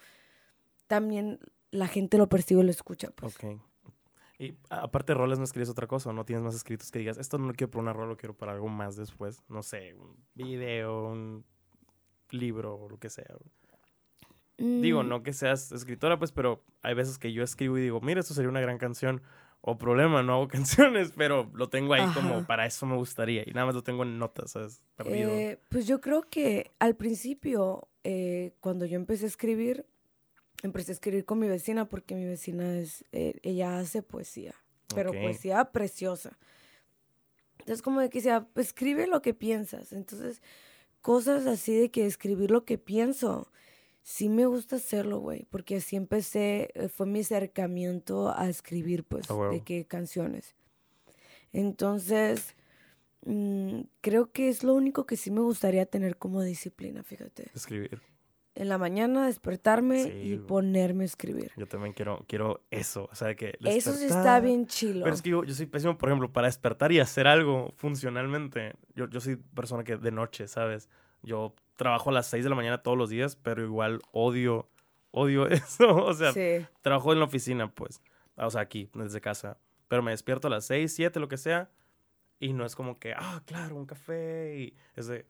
[0.87, 1.39] también
[1.71, 3.35] la gente lo percibe y lo escucha, pues.
[3.35, 3.59] Ok.
[4.39, 6.09] Y aparte de roles, ¿no escribes otra cosa?
[6.09, 8.17] ¿O no tienes más escritos que digas, esto no lo quiero para una rola, lo
[8.17, 9.41] quiero para algo más después?
[9.47, 11.45] No sé, un video, un
[12.31, 13.35] libro o lo que sea.
[14.57, 18.01] Digo, Mm, no que seas escritora, pues, pero hay veces que yo escribo y digo,
[18.01, 19.21] mira, esto sería una gran canción.
[19.65, 23.43] O problema, no hago canciones, pero lo tengo ahí como para eso me gustaría.
[23.45, 24.81] Y nada más lo tengo en notas, ¿sabes?
[24.97, 25.31] Perdido.
[25.31, 29.85] eh, pues yo creo que al principio, eh, cuando yo empecé a escribir,
[30.63, 34.53] empecé a escribir con mi vecina porque mi vecina es, eh, ella hace poesía,
[34.93, 36.37] pero poesía preciosa.
[37.59, 39.93] Entonces como de que decía, pues escribe lo que piensas.
[39.93, 40.41] Entonces
[41.01, 43.49] cosas así de que escribir lo que pienso,
[44.03, 49.27] sí me gusta hacerlo, güey, porque así empecé, eh, fue mi acercamiento a escribir, pues,
[49.27, 50.55] de qué canciones.
[51.51, 52.55] Entonces,
[53.25, 57.49] mm, creo que es lo único que sí me gustaría tener como disciplina, fíjate.
[57.55, 58.01] Escribir
[58.55, 61.51] en la mañana despertarme y ponerme a escribir.
[61.57, 63.09] Yo también quiero, quiero eso.
[63.11, 65.03] O sea, que Eso sí está bien chilo.
[65.03, 68.75] Pero es que yo, soy pésimo, por ejemplo, para despertar y hacer algo funcionalmente.
[68.95, 70.89] Yo, yo soy persona que de noche, ¿sabes?
[71.23, 74.69] Yo trabajo a las 6 de la mañana todos los días, pero igual odio,
[75.11, 75.95] odio eso.
[75.95, 76.33] O sea,
[76.81, 78.01] trabajo en la oficina, pues.
[78.35, 79.57] O sea, aquí, desde casa.
[79.87, 81.69] Pero me despierto a las 6, 7, lo que sea.
[82.39, 84.55] Y no es como que, ah, claro, un café.
[84.57, 85.25] Y es de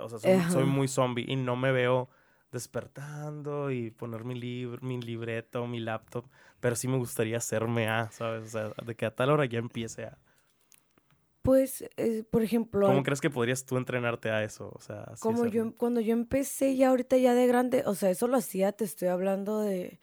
[0.00, 2.08] o sea, soy, muy zombie y no me veo
[2.50, 6.26] despertando y poner mi, libro, mi libreto, mi laptop,
[6.60, 8.44] pero sí me gustaría hacerme a, ¿sabes?
[8.44, 10.18] O sea, de que a tal hora ya empiece a...
[11.42, 12.86] Pues, eh, por ejemplo...
[12.86, 14.72] ¿Cómo crees que podrías tú entrenarte a eso?
[14.74, 18.28] O sea, como yo, cuando yo empecé ya ahorita ya de grande, o sea, eso
[18.28, 19.98] lo hacía, te estoy hablando de...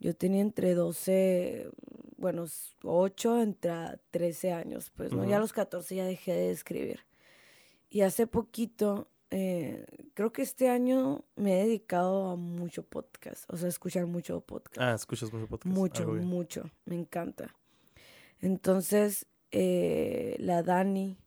[0.00, 1.70] Yo tenía entre 12,
[2.16, 2.44] bueno,
[2.84, 3.72] 8 entre
[4.12, 5.24] 13 años, pues, ¿no?
[5.24, 7.00] Ya a los 14 ya dejé de escribir.
[7.90, 13.56] Y hace poquito eh, creo que este año me he dedicado a mucho podcast, o
[13.56, 14.78] sea, a escuchar mucho podcast.
[14.80, 15.76] Ah, escuchas mucho podcast.
[15.76, 17.54] Mucho, mucho, me encanta.
[18.40, 21.18] Entonces, eh, la Dani,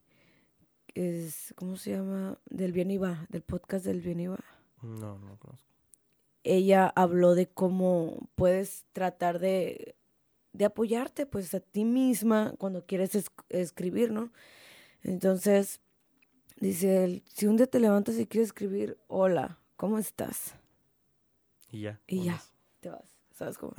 [0.94, 2.38] es, ¿cómo se llama?
[2.50, 4.40] Del Bien Iba, del podcast del Bien Iba.
[4.82, 5.68] No, no lo conozco.
[6.44, 9.96] Ella habló de cómo puedes tratar de,
[10.54, 13.12] de apoyarte pues a ti misma cuando quieres
[13.50, 14.32] escribir, ¿no?
[15.04, 15.82] Entonces,
[16.62, 20.54] Dice él, si un día te levantas y quieres escribir, hola, ¿cómo estás?
[21.72, 22.00] Y ya.
[22.06, 22.40] Y ya,
[22.82, 23.11] te vas,
[23.42, 23.74] ¿sabes cómo?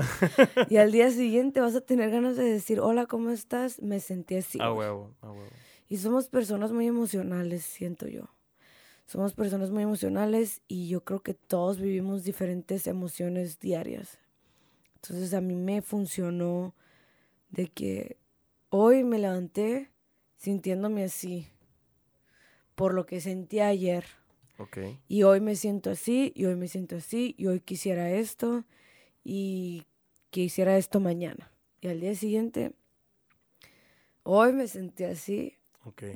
[0.68, 3.80] y al día siguiente vas a tener ganas de decir, hola, ¿cómo estás?
[3.80, 4.58] Me sentí así.
[4.60, 5.50] A huevo, a huevo.
[5.88, 8.28] Y somos personas muy emocionales, siento yo.
[9.06, 14.18] Somos personas muy emocionales y yo creo que todos vivimos diferentes emociones diarias.
[14.96, 16.74] Entonces a mí me funcionó
[17.50, 18.16] de que
[18.68, 19.90] hoy me levanté
[20.38, 21.46] sintiéndome así
[22.74, 24.04] por lo que sentí ayer.
[25.08, 28.64] Y hoy me siento así, y hoy me siento así, y hoy quisiera esto,
[29.24, 29.84] y
[30.30, 31.50] quisiera esto mañana.
[31.80, 32.72] Y al día siguiente,
[34.22, 35.58] hoy me sentí así,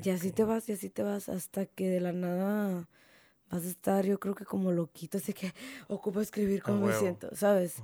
[0.04, 2.88] y así te vas, y así te vas, hasta que de la nada
[3.50, 5.52] vas a estar, yo creo que como loquito, así que
[5.88, 7.82] ocupo escribir como me siento, ¿sabes?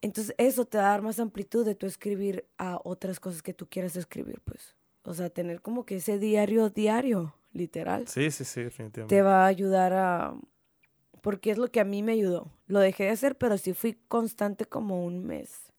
[0.00, 3.52] Entonces eso te va a dar más amplitud de tu escribir a otras cosas que
[3.52, 4.76] tú quieras escribir, pues.
[5.04, 8.06] O sea, tener como que ese diario diario literal.
[8.06, 9.14] Sí, sí, sí, definitivamente.
[9.14, 10.34] Te va a ayudar a...
[11.22, 12.52] Porque es lo que a mí me ayudó.
[12.66, 15.72] Lo dejé de hacer, pero sí fui constante como un mes.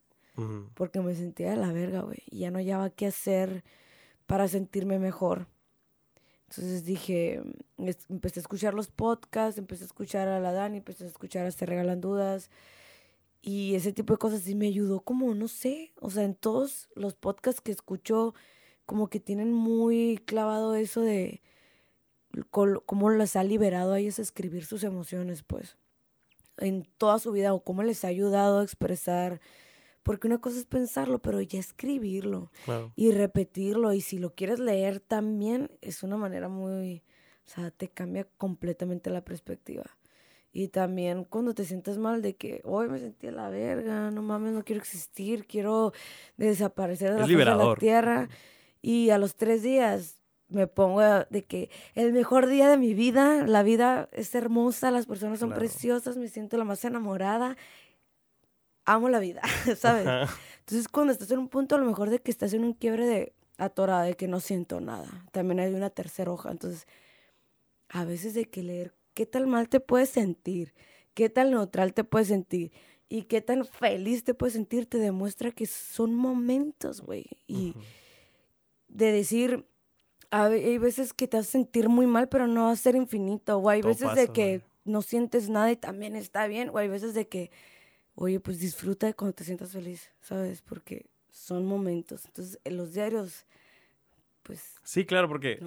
[0.73, 2.23] Porque me sentía de la verga, güey.
[2.31, 3.63] Y ya no hallaba qué hacer
[4.25, 5.47] para sentirme mejor.
[6.49, 7.41] Entonces dije,
[8.09, 11.51] empecé a escuchar los podcasts, empecé a escuchar a la Dani, empecé a escuchar a
[11.51, 12.49] Se Regalan Dudas.
[13.41, 16.89] Y ese tipo de cosas sí me ayudó como, no sé, o sea, en todos
[16.95, 18.33] los podcasts que escucho,
[18.85, 21.41] como que tienen muy clavado eso de
[22.49, 25.77] cómo les ha liberado a ellos escribir sus emociones, pues,
[26.57, 29.41] en toda su vida, o cómo les ha ayudado a expresar.
[30.03, 32.51] Porque una cosa es pensarlo, pero ya escribirlo
[32.95, 33.93] y repetirlo.
[33.93, 37.03] Y si lo quieres leer también, es una manera muy.
[37.45, 39.85] O sea, te cambia completamente la perspectiva.
[40.51, 44.21] Y también cuando te sientes mal de que hoy me sentí a la verga, no
[44.21, 45.93] mames, no quiero existir, quiero
[46.37, 48.29] desaparecer de la, de la tierra.
[48.81, 50.22] Y a los tres días
[50.53, 55.05] me pongo de que el mejor día de mi vida, la vida es hermosa, las
[55.05, 57.57] personas son preciosas, me siento la más enamorada,
[58.85, 59.41] amo la vida,
[59.77, 60.29] ¿sabes?
[60.59, 63.05] Entonces cuando estás en un punto a lo mejor de que estás en un quiebre
[63.05, 66.87] de atorada, de que no siento nada, también hay una tercera hoja, entonces
[67.89, 70.73] a veces de que leer qué tal mal te puedes sentir,
[71.13, 72.71] qué tal neutral te puedes sentir
[73.09, 77.75] y qué tan feliz te puedes sentir, te demuestra que son momentos, güey, y
[78.87, 79.67] de decir
[80.33, 83.57] hay veces que te vas a sentir muy mal, pero no va a ser infinito.
[83.57, 86.69] O hay veces de que no sientes nada y también está bien.
[86.69, 87.51] O hay veces de que,
[88.15, 90.61] oye, pues disfruta de cuando te sientas feliz, ¿sabes?
[90.61, 92.25] Porque son momentos.
[92.25, 93.45] Entonces, en los diarios,
[94.41, 94.75] pues...
[94.83, 95.59] Sí, claro, porque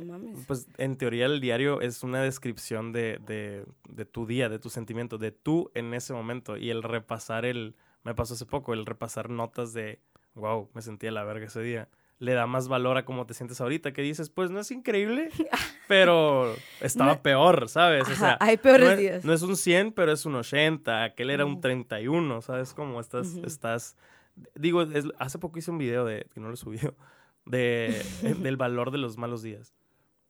[0.49, 4.73] pues en teoría el diario es una descripción de, de, de tu día, de tus
[4.73, 6.57] sentimientos, de tú en ese momento.
[6.57, 7.77] Y el repasar el...
[8.03, 10.01] Me pasó hace poco, el repasar notas de,
[10.35, 11.89] wow, me sentía la verga ese día
[12.19, 15.29] le da más valor a cómo te sientes ahorita, que dices, pues no es increíble,
[15.89, 18.09] pero estaba peor, ¿sabes?
[18.09, 19.25] o sea, hay peores no días.
[19.25, 22.73] no es un 100, pero es un 80, aquel era un 31, ¿sabes?
[22.73, 23.97] Como estás, estás,
[24.55, 24.87] digo,
[25.19, 26.95] hace poco hice un video de, que no lo subió,
[27.45, 28.03] de,
[28.41, 29.75] del valor de los malos días.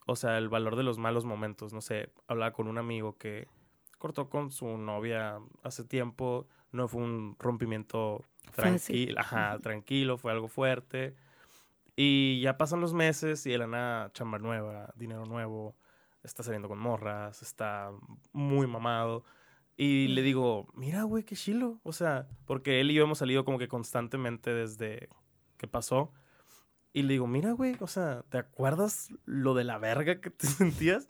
[0.07, 1.73] o sea, el valor de los malos momentos.
[1.73, 3.47] No sé, hablaba con un amigo que
[3.99, 8.25] cortó con su novia hace tiempo, no fue un rompimiento
[8.55, 11.15] tranquilo, ajá, tranquilo, fue algo fuerte.
[11.97, 15.77] Y ya pasan los meses y él ana chamba nueva, dinero nuevo,
[16.23, 17.91] está saliendo con morras, está
[18.33, 19.25] muy mamado.
[19.79, 21.81] Y le digo, mira, güey, qué chilo.
[21.83, 25.09] O sea, porque él y yo hemos salido como que constantemente desde
[25.57, 26.13] que pasó.
[26.93, 30.47] Y le digo, mira, güey, o sea, ¿te acuerdas lo de la verga que te
[30.47, 31.09] sentías?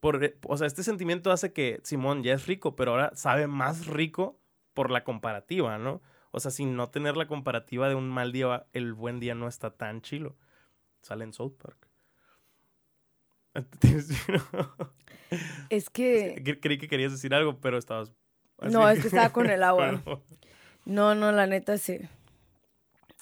[0.00, 3.86] Por, o sea, este sentimiento hace que Simón ya es rico, pero ahora sabe más
[3.86, 4.40] rico
[4.74, 6.02] por la comparativa, ¿no?
[6.30, 9.48] O sea, sin no tener la comparativa de un mal día, el buen día no
[9.48, 10.36] está tan chilo.
[11.02, 11.88] Sale en South Park.
[15.68, 16.58] Es que...
[16.62, 18.12] Creí que querías decir algo, pero estabas...
[18.62, 20.02] No, es que estaba con el agua.
[20.84, 22.00] No, no, la neta sí.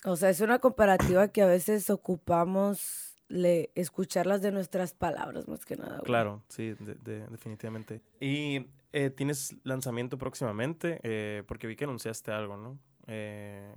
[0.05, 5.65] O sea, es una comparativa que a veces ocupamos le, escucharlas de nuestras palabras más
[5.65, 6.01] que nada.
[6.05, 8.03] Claro, sí, definitivamente.
[8.21, 12.79] Y eh, tienes lanzamiento próximamente, eh, porque vi que anunciaste algo, ¿no?
[13.07, 13.73] Eh...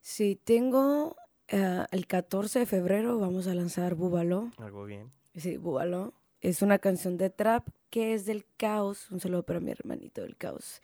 [0.00, 1.16] Sí, tengo
[1.48, 4.50] eh, el 14 de febrero, vamos a lanzar Búbalo.
[4.58, 5.12] Algo bien.
[5.36, 6.14] Sí, Búbalo.
[6.40, 9.10] Es una canción de trap que es del caos.
[9.10, 10.82] Un saludo para mi hermanito del caos.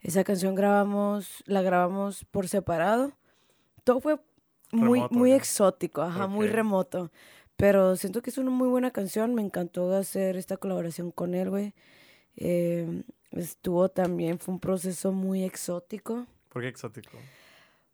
[0.00, 3.12] Esa canción grabamos, la grabamos por separado.
[3.84, 4.20] Todo fue
[4.72, 7.10] muy, muy exótico, ajá, muy remoto.
[7.56, 9.34] Pero siento que es una muy buena canción.
[9.34, 11.74] Me encantó hacer esta colaboración con él, güey.
[12.36, 13.02] Eh,
[13.32, 16.26] estuvo también, fue un proceso muy exótico.
[16.58, 17.18] ¿Por qué exótico?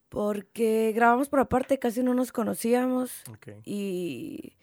[0.09, 3.25] Porque grabamos por aparte, casi no nos conocíamos.
[3.65, 4.55] Y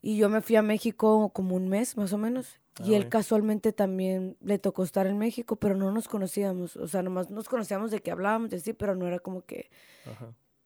[0.00, 2.60] y yo me fui a México como un mes, más o menos.
[2.80, 6.76] Ah, y él casualmente también le tocó estar en México, pero no nos conocíamos.
[6.76, 9.70] O sea, nomás nos conocíamos de que hablábamos de sí, pero no era como que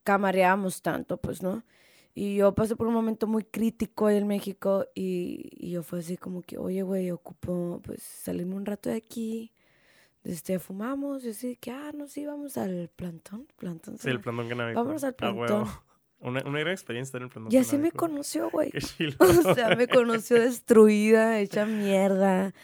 [0.04, 1.64] camareábamos tanto, pues, ¿no?
[2.14, 6.00] Y yo pasé por un momento muy crítico ahí en México y, y yo fue
[6.00, 9.52] así como que, oye, güey, ocupo, pues, salirme un rato de aquí.
[10.24, 13.48] Este, fumamos, y así que, ah, no, sí, vamos al plantón.
[13.56, 15.66] plantón sí, el plantón que no Vamos al plantón.
[16.20, 18.70] Una, una gran experiencia en el Y así me conoció, güey.
[19.18, 22.54] o sea, me conoció destruida, hecha mierda.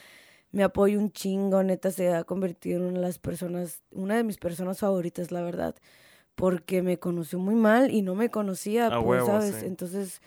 [0.53, 4.23] Me apoyo un chingo, neta, se ha convertido en una de las personas, una de
[4.23, 5.75] mis personas favoritas, la verdad.
[6.37, 9.65] Porque me conoció muy mal y no me conocía, pues, ¿sabes?
[9.65, 10.23] Entonces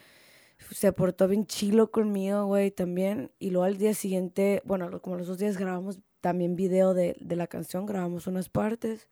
[0.70, 3.30] se portó bien chilo conmigo, güey, también.
[3.38, 7.36] Y luego al día siguiente, bueno, como los dos días grabamos también video de, de
[7.36, 9.10] la canción, grabamos unas partes.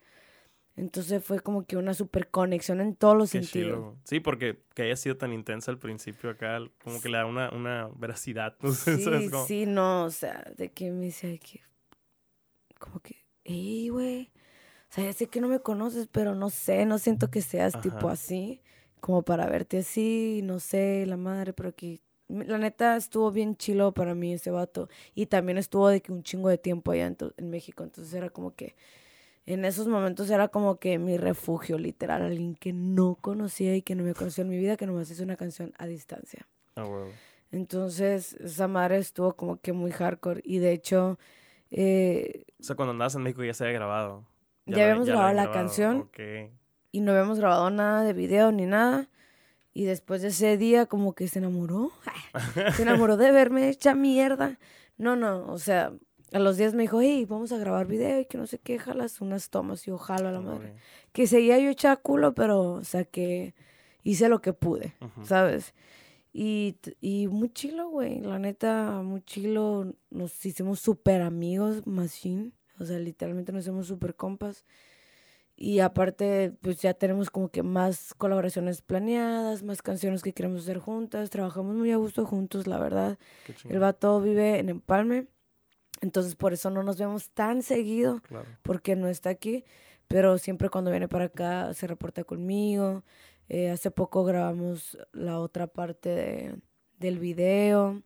[0.77, 3.97] Entonces fue como que una super conexión en todos los sentidos.
[4.05, 7.51] Sí, porque que haya sido tan intensa al principio acá, como que le da una,
[7.51, 8.57] una veracidad.
[8.85, 11.61] sí, sí, no, o sea, de que me dice que,
[12.79, 14.31] como que, hey, güey,
[14.91, 17.79] o sea, ya sé que no me conoces, pero no sé, no siento que seas
[17.83, 18.63] tipo así,
[19.01, 22.01] como para verte así, no sé, la madre, pero aquí,
[22.31, 24.89] la neta estuvo bien chilo para mí ese vato.
[25.15, 28.31] Y también estuvo de que un chingo de tiempo allá en, en México, entonces era
[28.31, 28.75] como que
[29.47, 33.95] en esos momentos era como que mi refugio, literal, alguien que no conocía y que
[33.95, 36.47] no me conoció en mi vida, que nomás hizo una canción a distancia.
[36.77, 37.09] Ah, wow.
[37.51, 41.19] Entonces, esa madre estuvo como que muy hardcore y de hecho...
[41.73, 44.25] Eh, o sea, cuando andabas en México ya se había grabado.
[44.67, 46.09] Ya, habíamos grabado la, canción
[46.93, 49.09] y no habíamos grabado nada de video ni nada.
[49.81, 51.91] Y después de ese día como que se enamoró.
[52.77, 54.59] se enamoró de verme hecha mierda.
[54.99, 55.95] No, no, o sea,
[56.33, 58.79] a los días me dijo, hey, vamos a grabar video y que no sé qué,
[58.79, 60.75] jalas unas tomas y ojalá a la madre.
[61.13, 63.55] Que seguía yo hecha culo, pero, o sea, que
[64.03, 64.93] hice lo que pude,
[65.25, 65.73] ¿sabes?
[66.31, 69.95] Y, y muy chilo, güey, la neta, muy chilo.
[70.11, 72.53] Nos hicimos súper amigos, machine.
[72.79, 74.67] O sea, literalmente nos hicimos súper compas.
[75.63, 80.79] Y aparte, pues ya tenemos como que más colaboraciones planeadas, más canciones que queremos hacer
[80.79, 81.29] juntas.
[81.29, 83.19] Trabajamos muy a gusto juntos, la verdad.
[83.69, 85.27] El vato vive en Empalme.
[86.01, 88.23] Entonces por eso no nos vemos tan seguido,
[88.63, 89.67] porque no está aquí,
[90.09, 93.05] pero siempre cuando viene para acá se reporta conmigo.
[93.51, 96.57] Eh, hace poco grabamos la otra parte de,
[96.99, 98.03] del video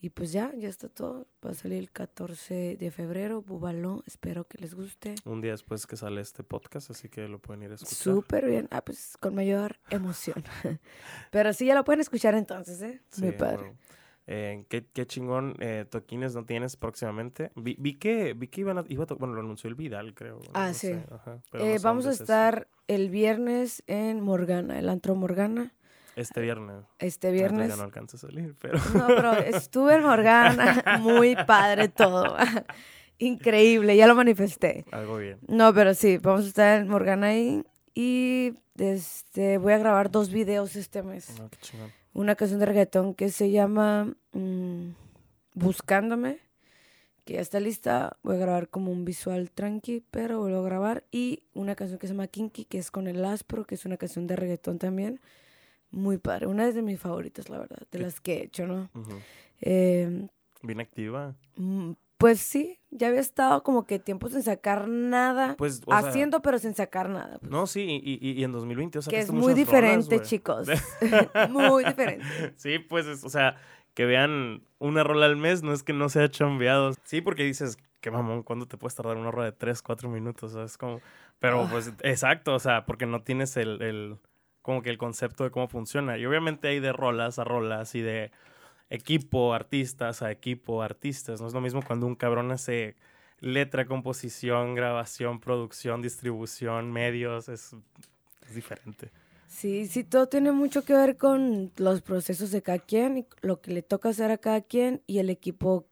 [0.00, 1.26] y pues ya, ya está todo.
[1.44, 5.16] Va a salir el 14 de febrero, Bubaló, espero que les guste.
[5.24, 7.96] Un día después que sale este podcast, así que lo pueden ir a escuchar.
[7.96, 10.44] Súper bien, ah, pues con mayor emoción.
[11.32, 13.00] pero sí, ya lo pueden escuchar entonces, ¿eh?
[13.18, 13.74] Muy padre.
[14.30, 17.50] Eh, ¿qué, ¿qué, chingón eh, toquines no tienes próximamente.
[17.56, 20.40] Vi, vi, que, vi que iban a, iba a bueno, lo anunció el Vidal, creo.
[20.52, 20.92] Ah, sí.
[21.54, 25.72] eh, vamos a estar el viernes en Morgana, el antro Morgana.
[26.18, 26.84] Este viernes.
[26.98, 27.68] Este viernes.
[27.68, 28.80] Ya no alcanza a salir, pero.
[28.92, 32.36] No, pero estuve en Morgana, muy padre todo.
[33.18, 34.84] Increíble, ya lo manifesté.
[34.90, 35.38] Algo bien.
[35.46, 37.62] No, pero sí, vamos a estar en Morgana ahí.
[37.94, 41.34] Y este, voy a grabar dos videos este mes.
[41.40, 41.78] Ah, qué
[42.14, 44.88] una canción de reggaetón que se llama mm,
[45.54, 46.40] Buscándome,
[47.24, 48.16] que ya está lista.
[48.24, 51.04] Voy a grabar como un visual tranqui, pero vuelvo a grabar.
[51.12, 53.96] Y una canción que se llama Kinky, que es con el Aspro, que es una
[53.96, 55.20] canción de reggaetón también.
[55.90, 56.46] Muy padre.
[56.46, 58.90] Una de mis favoritas, la verdad, de las que he hecho, ¿no?
[59.60, 60.28] Em,
[60.62, 61.34] Bien activa.
[61.56, 65.54] Mm, pues sí, ya había estado como que tiempo sin sacar nada.
[65.56, 67.38] Pues, haciendo, pero sin sacar nada.
[67.38, 67.50] Pues.
[67.50, 70.68] No, sí, y, y, en 2020, o sea, que es muy diferente, chicos.
[71.50, 72.26] muy diferente.
[72.56, 73.56] Sí, pues, o sea,
[73.94, 76.92] que vean una rola al mes, no es que no sea chambeado.
[77.04, 80.52] Sí, porque dices, qué mamón, ¿cuándo te puedes tardar una rola de 3, 4 minutos?
[80.52, 81.00] O sea, es como...
[81.38, 81.68] Pero, ah.
[81.70, 84.18] pues, exacto, o sea, porque no tienes el, el,
[84.68, 86.18] como que el concepto de cómo funciona.
[86.18, 88.30] Y obviamente hay de rolas a rolas y de
[88.90, 91.40] equipo, artistas a equipo, artistas.
[91.40, 92.94] No es lo mismo cuando un cabrón hace
[93.40, 97.74] letra, composición, grabación, producción, distribución, medios, es,
[98.54, 99.10] diferente.
[99.46, 103.62] Sí, sí, todo tiene mucho que ver con los procesos de cada quien, y lo
[103.62, 105.86] que le toca hacer a cada quien y el equipo.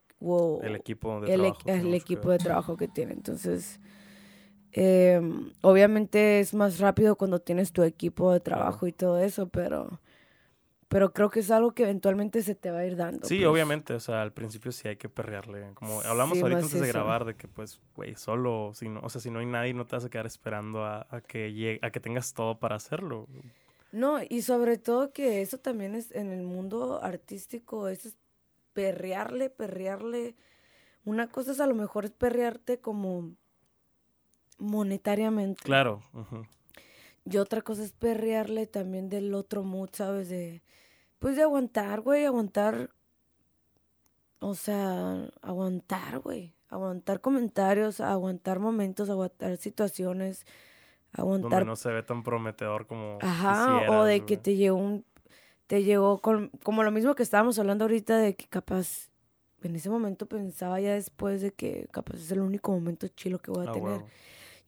[0.62, 1.62] el equipo de el, trabajo.
[1.66, 3.14] El equipo de trabajo que tiene.
[3.14, 3.80] Entonces,
[4.76, 10.00] em, obviamente es más rápido cuando tienes tu equipo de trabajo y todo eso, pero
[10.88, 13.26] pero creo que es algo que eventualmente se te va a ir dando.
[13.26, 13.48] Sí, pues.
[13.48, 15.72] obviamente, o sea, al principio sí hay que perrearle.
[15.74, 19.20] Como hablamos ahorita antes de grabar, de que pues, güey, solo, si no, o sea,
[19.20, 21.98] si no hay nadie, no te vas a quedar esperando a, que llegue, a que
[21.98, 23.26] tengas todo para hacerlo.
[23.90, 28.16] No, y sobre todo que eso también es en el mundo artístico, eso es
[28.72, 30.36] perrearle, perrearle.
[31.04, 33.32] Una cosa es a lo mejor es perrearte como
[34.58, 35.62] monetariamente.
[35.62, 36.02] Claro.
[37.24, 40.28] Y otra cosa es perrearle también del otro mood, ¿sabes?
[40.28, 40.62] De,
[41.18, 42.90] pues de aguantar, güey, aguantar.
[44.38, 46.54] O sea, aguantar, güey.
[46.68, 50.46] Aguantar comentarios, aguantar momentos, aguantar situaciones,
[51.12, 51.50] aguantar.
[51.50, 53.18] Donde no se ve tan prometedor como.
[53.20, 55.04] Ajá, o de que te llegó un.
[55.66, 56.50] Te llegó con.
[56.62, 59.10] Como lo mismo que estábamos hablando ahorita de que capaz.
[59.62, 63.50] En ese momento pensaba ya después de que capaz es el único momento chilo que
[63.50, 64.04] voy a ah, tener.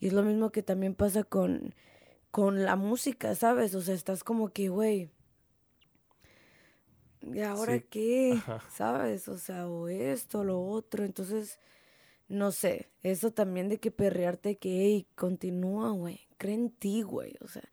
[0.01, 1.75] Y es lo mismo que también pasa con
[2.31, 3.75] con la música, ¿sabes?
[3.75, 5.11] O sea, estás como que, güey,
[7.23, 8.39] ¿y ahora qué?
[8.71, 9.29] ¿Sabes?
[9.29, 11.05] O sea, o esto, lo otro.
[11.05, 11.59] Entonces,
[12.29, 17.35] no sé, eso también de que perrearte, que, hey, continúa, güey, cree en ti, güey.
[17.41, 17.65] O sea,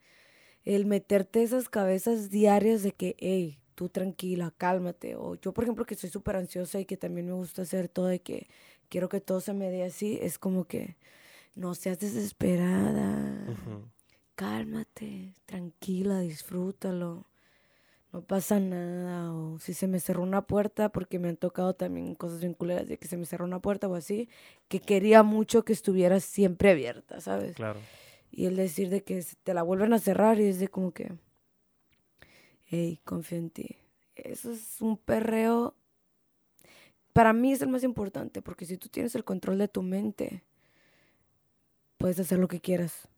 [0.64, 5.16] el meterte esas cabezas diarias de que, hey, tú tranquila, cálmate.
[5.16, 8.06] O yo, por ejemplo, que soy súper ansiosa y que también me gusta hacer todo
[8.06, 8.48] de que
[8.88, 10.96] quiero que todo se me dé así, es como que
[11.56, 13.56] no seas desesperada
[14.36, 17.26] cálmate, tranquila, disfrútalo,
[18.12, 22.14] no pasa nada, o si se me cerró una puerta, porque me han tocado también
[22.14, 24.28] cosas vinculadas de que se me cerró una puerta o así,
[24.68, 27.56] que quería mucho que estuviera siempre abierta, ¿sabes?
[27.56, 27.80] Claro.
[28.30, 31.12] Y el decir de que te la vuelven a cerrar y es de como que,
[32.66, 33.76] hey, confío en ti.
[34.14, 35.74] Eso es un perreo.
[37.14, 40.42] Para mí es el más importante, porque si tú tienes el control de tu mente,
[42.06, 43.08] puedes hacer lo que quieras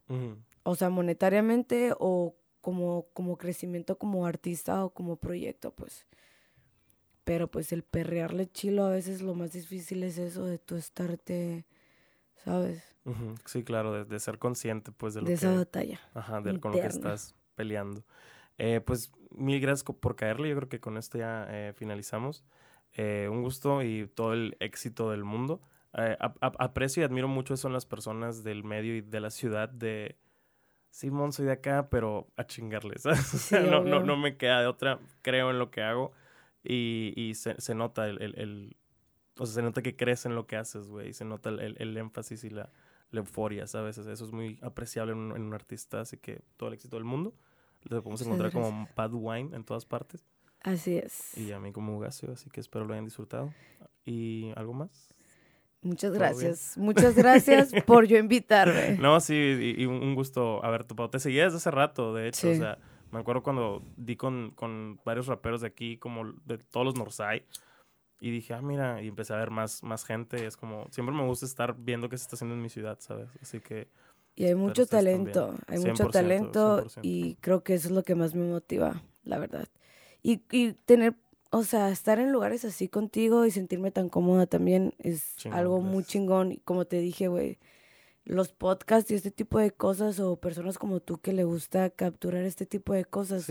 [0.63, 6.07] o sea, monetariamente o como, como crecimiento como artista o como proyecto, pues.
[7.25, 11.67] Pero pues el perrearle chilo a veces lo más difícil es eso de tú estarte,
[12.43, 12.83] ¿sabes?
[13.45, 16.01] Sí, claro, de, ser consciente pues de lo de esa batalla.
[16.15, 18.03] Ajá, de con lo que estás peleando.
[18.57, 22.43] Eh, pues mil gracias por caerle, yo creo que con esto ya eh, finalizamos.
[22.95, 25.61] Eh, un gusto y todo el éxito del mundo.
[25.93, 30.17] Aprecio y admiro mucho eso en las personas del medio y de la ciudad de
[30.91, 33.05] Simón, soy de acá, pero a chingarles.
[33.53, 34.99] no, no, no, me queda de otra.
[35.23, 36.13] Creo en lo que hago
[36.65, 38.77] y, y se, se, nota el, el,
[39.39, 41.13] O sea, se nota que crees en lo que haces, güey.
[41.13, 42.73] Se nota el, el, énfasis y la,
[43.11, 43.99] la, euforia, ¿sabes?
[43.99, 47.05] Eso es muy apreciable en un, en un, artista, así que todo el éxito del
[47.05, 47.35] mundo.
[47.83, 50.27] Lo podemos encontrar como Bad Wine en todas partes.
[50.63, 51.39] Así es.
[51.39, 53.55] Y a mí como Ugacio, así que espero lo hayan disfrutado.
[54.05, 55.15] ¿Y algo más?
[55.83, 56.77] Muchas gracias.
[56.77, 58.97] Muchas gracias por yo invitarme.
[58.99, 61.11] No, sí, y, un gusto haber topado.
[61.11, 62.51] Te seguía desde hace rato, de hecho.
[62.51, 62.79] O sea,
[63.13, 67.45] me acuerdo cuando di con, con, varios raperos de aquí, como de todos los Norsai.
[68.21, 70.45] Y dije, ah, mira, y empecé a ver más, más gente.
[70.45, 73.29] Es como, siempre me gusta estar viendo qué se está haciendo en mi ciudad, ¿sabes?
[73.41, 73.89] Así que...
[74.35, 78.37] Y hay mucho talento, hay mucho talento y creo que eso es lo que más
[78.37, 79.67] me motiva, la verdad.
[80.23, 81.17] Y, y tener
[81.51, 86.05] o sea, estar en lugares así contigo y sentirme tan cómoda también es algo muy
[86.05, 86.53] chingón.
[86.53, 87.59] Y como te dije, güey,
[88.25, 92.45] los podcasts y este tipo de cosas o personas como tú que le gusta capturar
[92.45, 93.51] este tipo de cosas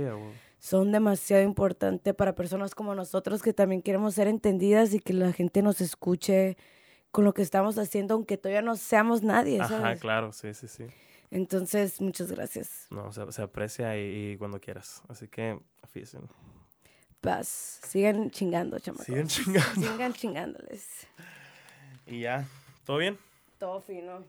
[0.60, 5.34] son demasiado importantes para personas como nosotros que también queremos ser entendidas y que la
[5.34, 6.58] gente nos escuche
[7.12, 9.84] con lo que estamos haciendo, aunque todavía no seamos nadie, ¿sabes?
[9.84, 10.86] Ajá, claro, sí, sí, sí.
[11.32, 12.88] Entonces, muchas gracias.
[12.92, 15.02] No, se, se aprecia y, cuando quieras.
[15.08, 16.20] Así que, fíjense.
[17.28, 17.82] Paz.
[17.84, 19.06] Sigan chingando, chamacos.
[19.06, 19.82] Sigan chingando.
[19.82, 21.08] Sigan chingándoles.
[22.06, 22.48] Y ya,
[22.86, 23.18] ¿todo bien?
[23.58, 24.24] Todo fino.